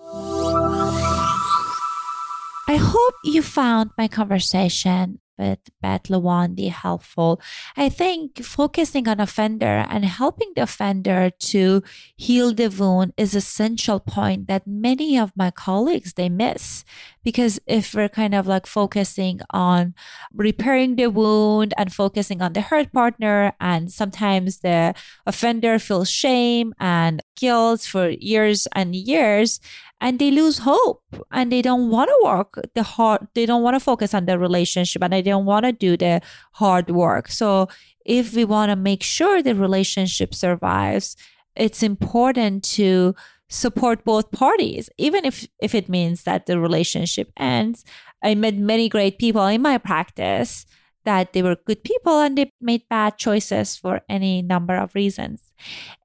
I 2.67 2.77
hope 2.77 3.13
you 3.23 3.43
found 3.43 3.91
my 3.95 4.07
conversation 4.07 5.19
with 5.37 5.59
Beth 5.81 6.03
Lewandi 6.03 6.69
helpful. 6.69 7.41
I 7.75 7.89
think 7.89 8.43
focusing 8.43 9.07
on 9.07 9.19
offender 9.19 9.85
and 9.89 10.05
helping 10.05 10.51
the 10.55 10.63
offender 10.63 11.29
to 11.29 11.83
heal 12.15 12.53
the 12.53 12.67
wound 12.67 13.13
is 13.17 13.35
essential 13.35 13.99
point 13.99 14.47
that 14.47 14.67
many 14.67 15.17
of 15.17 15.31
my 15.35 15.51
colleagues 15.51 16.13
they 16.13 16.29
miss 16.29 16.83
because 17.25 17.59
if 17.65 17.93
we're 17.95 18.07
kind 18.07 18.35
of 18.35 18.45
like 18.45 18.67
focusing 18.67 19.41
on 19.49 19.95
repairing 20.33 20.95
the 20.95 21.07
wound 21.07 21.73
and 21.75 21.91
focusing 21.91 22.41
on 22.41 22.53
the 22.53 22.61
hurt 22.61 22.93
partner 22.93 23.51
and 23.59 23.91
sometimes 23.91 24.59
the 24.59 24.93
offender 25.25 25.79
feels 25.79 26.09
shame 26.09 26.73
and 26.79 27.21
guilt 27.35 27.81
for 27.81 28.09
years 28.09 28.67
and 28.73 28.95
years 28.95 29.59
and 29.99 30.19
they 30.19 30.29
lose 30.29 30.59
hope 30.59 31.03
and 31.31 31.51
they 31.51 31.63
don't 31.63 31.89
want 31.89 32.09
to 32.09 32.21
work 32.23 32.61
the 32.75 32.83
hard 32.83 33.27
they 33.33 33.47
don't 33.47 33.63
want 33.63 33.75
to 33.75 33.79
focus 33.79 34.13
on 34.13 34.25
the 34.25 34.37
relationship 34.37 35.03
and 35.03 35.11
they 35.11 35.23
don't 35.23 35.45
want 35.45 35.65
to 35.65 35.71
do 35.71 35.97
the 35.97 36.21
hard 36.53 36.89
work. 36.91 37.27
So 37.29 37.67
if 38.05 38.35
we 38.35 38.45
want 38.45 38.69
to 38.69 38.75
make 38.75 39.01
sure 39.01 39.41
the 39.41 39.55
relationship 39.55 40.35
survives 40.35 41.17
it's 41.55 41.81
important 41.81 42.63
to 42.63 43.15
support 43.49 44.03
both 44.03 44.31
parties 44.31 44.89
even 44.97 45.23
if 45.23 45.47
if 45.59 45.75
it 45.75 45.87
means 45.87 46.23
that 46.23 46.45
the 46.45 46.59
relationship 46.59 47.31
ends 47.37 47.83
i 48.23 48.33
met 48.33 48.55
many 48.55 48.89
great 48.89 49.19
people 49.19 49.45
in 49.45 49.61
my 49.61 49.77
practice 49.77 50.65
that 51.05 51.33
they 51.33 51.41
were 51.41 51.55
good 51.55 51.83
people 51.83 52.19
and 52.19 52.37
they 52.37 52.51
made 52.59 52.81
bad 52.89 53.17
choices 53.17 53.77
for 53.77 54.01
any 54.09 54.41
number 54.41 54.75
of 54.75 54.93
reasons. 54.95 55.51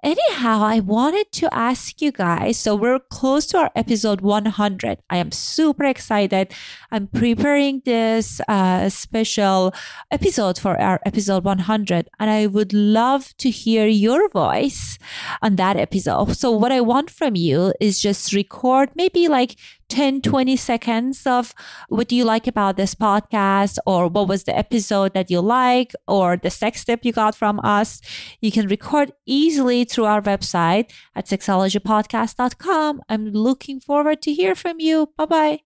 Anyhow, 0.03 0.63
I 0.63 0.81
wanted 0.81 1.31
to 1.33 1.55
ask 1.55 2.01
you 2.01 2.11
guys 2.11 2.59
so 2.59 2.75
we're 2.75 2.99
close 2.99 3.45
to 3.47 3.59
our 3.59 3.71
episode 3.77 4.23
100. 4.23 4.99
I 5.11 5.17
am 5.19 5.31
super 5.31 5.85
excited. 5.85 6.55
I'm 6.91 7.07
preparing 7.09 7.83
this 7.85 8.41
uh, 8.49 8.89
special 8.89 9.75
episode 10.11 10.59
for 10.59 10.81
our 10.81 11.01
episode 11.05 11.45
100, 11.45 12.09
and 12.19 12.31
I 12.31 12.47
would 12.47 12.73
love 12.73 13.37
to 13.39 13.51
hear 13.51 13.87
your 13.87 14.31
voice 14.31 14.99
on 15.43 15.57
that 15.57 15.77
episode. 15.77 16.35
So, 16.35 16.51
what 16.51 16.73
I 16.73 16.81
want 16.81 17.11
from 17.11 17.37
you 17.37 17.75
is 17.79 18.01
just 18.01 18.33
record 18.33 18.91
maybe 18.95 19.29
like 19.29 19.57
10, 19.91 20.23
20 20.23 20.57
seconds 20.57 21.27
of 21.27 21.53
what 21.89 22.09
do 22.09 22.17
you 22.17 22.25
like 22.25 22.47
about 22.47 22.77
this 22.77 22.95
podcast 22.95 23.77
or 23.85 24.09
what 24.09 24.29
was 24.29 24.45
the 24.45 24.57
episode 24.57 25.13
that 25.15 25.31
you 25.31 25.41
like 25.41 25.93
or 26.07 26.37
the 26.37 26.49
sex 26.49 26.85
tip 26.85 27.05
you 27.05 27.13
got 27.13 27.35
from 27.35 27.61
us. 27.65 28.01
You 28.41 28.53
can 28.53 28.69
record 28.69 29.13
easily 29.41 29.85
through 29.85 30.05
our 30.05 30.23
website 30.23 30.93
at 31.15 31.27
sexologypodcast.com. 31.27 33.03
I'm 33.09 33.33
looking 33.33 33.81
forward 33.81 34.23
to 34.23 34.33
hear 34.33 34.55
from 34.55 34.79
you. 34.81 35.13
Bye 35.17 35.27
bye. 35.27 35.61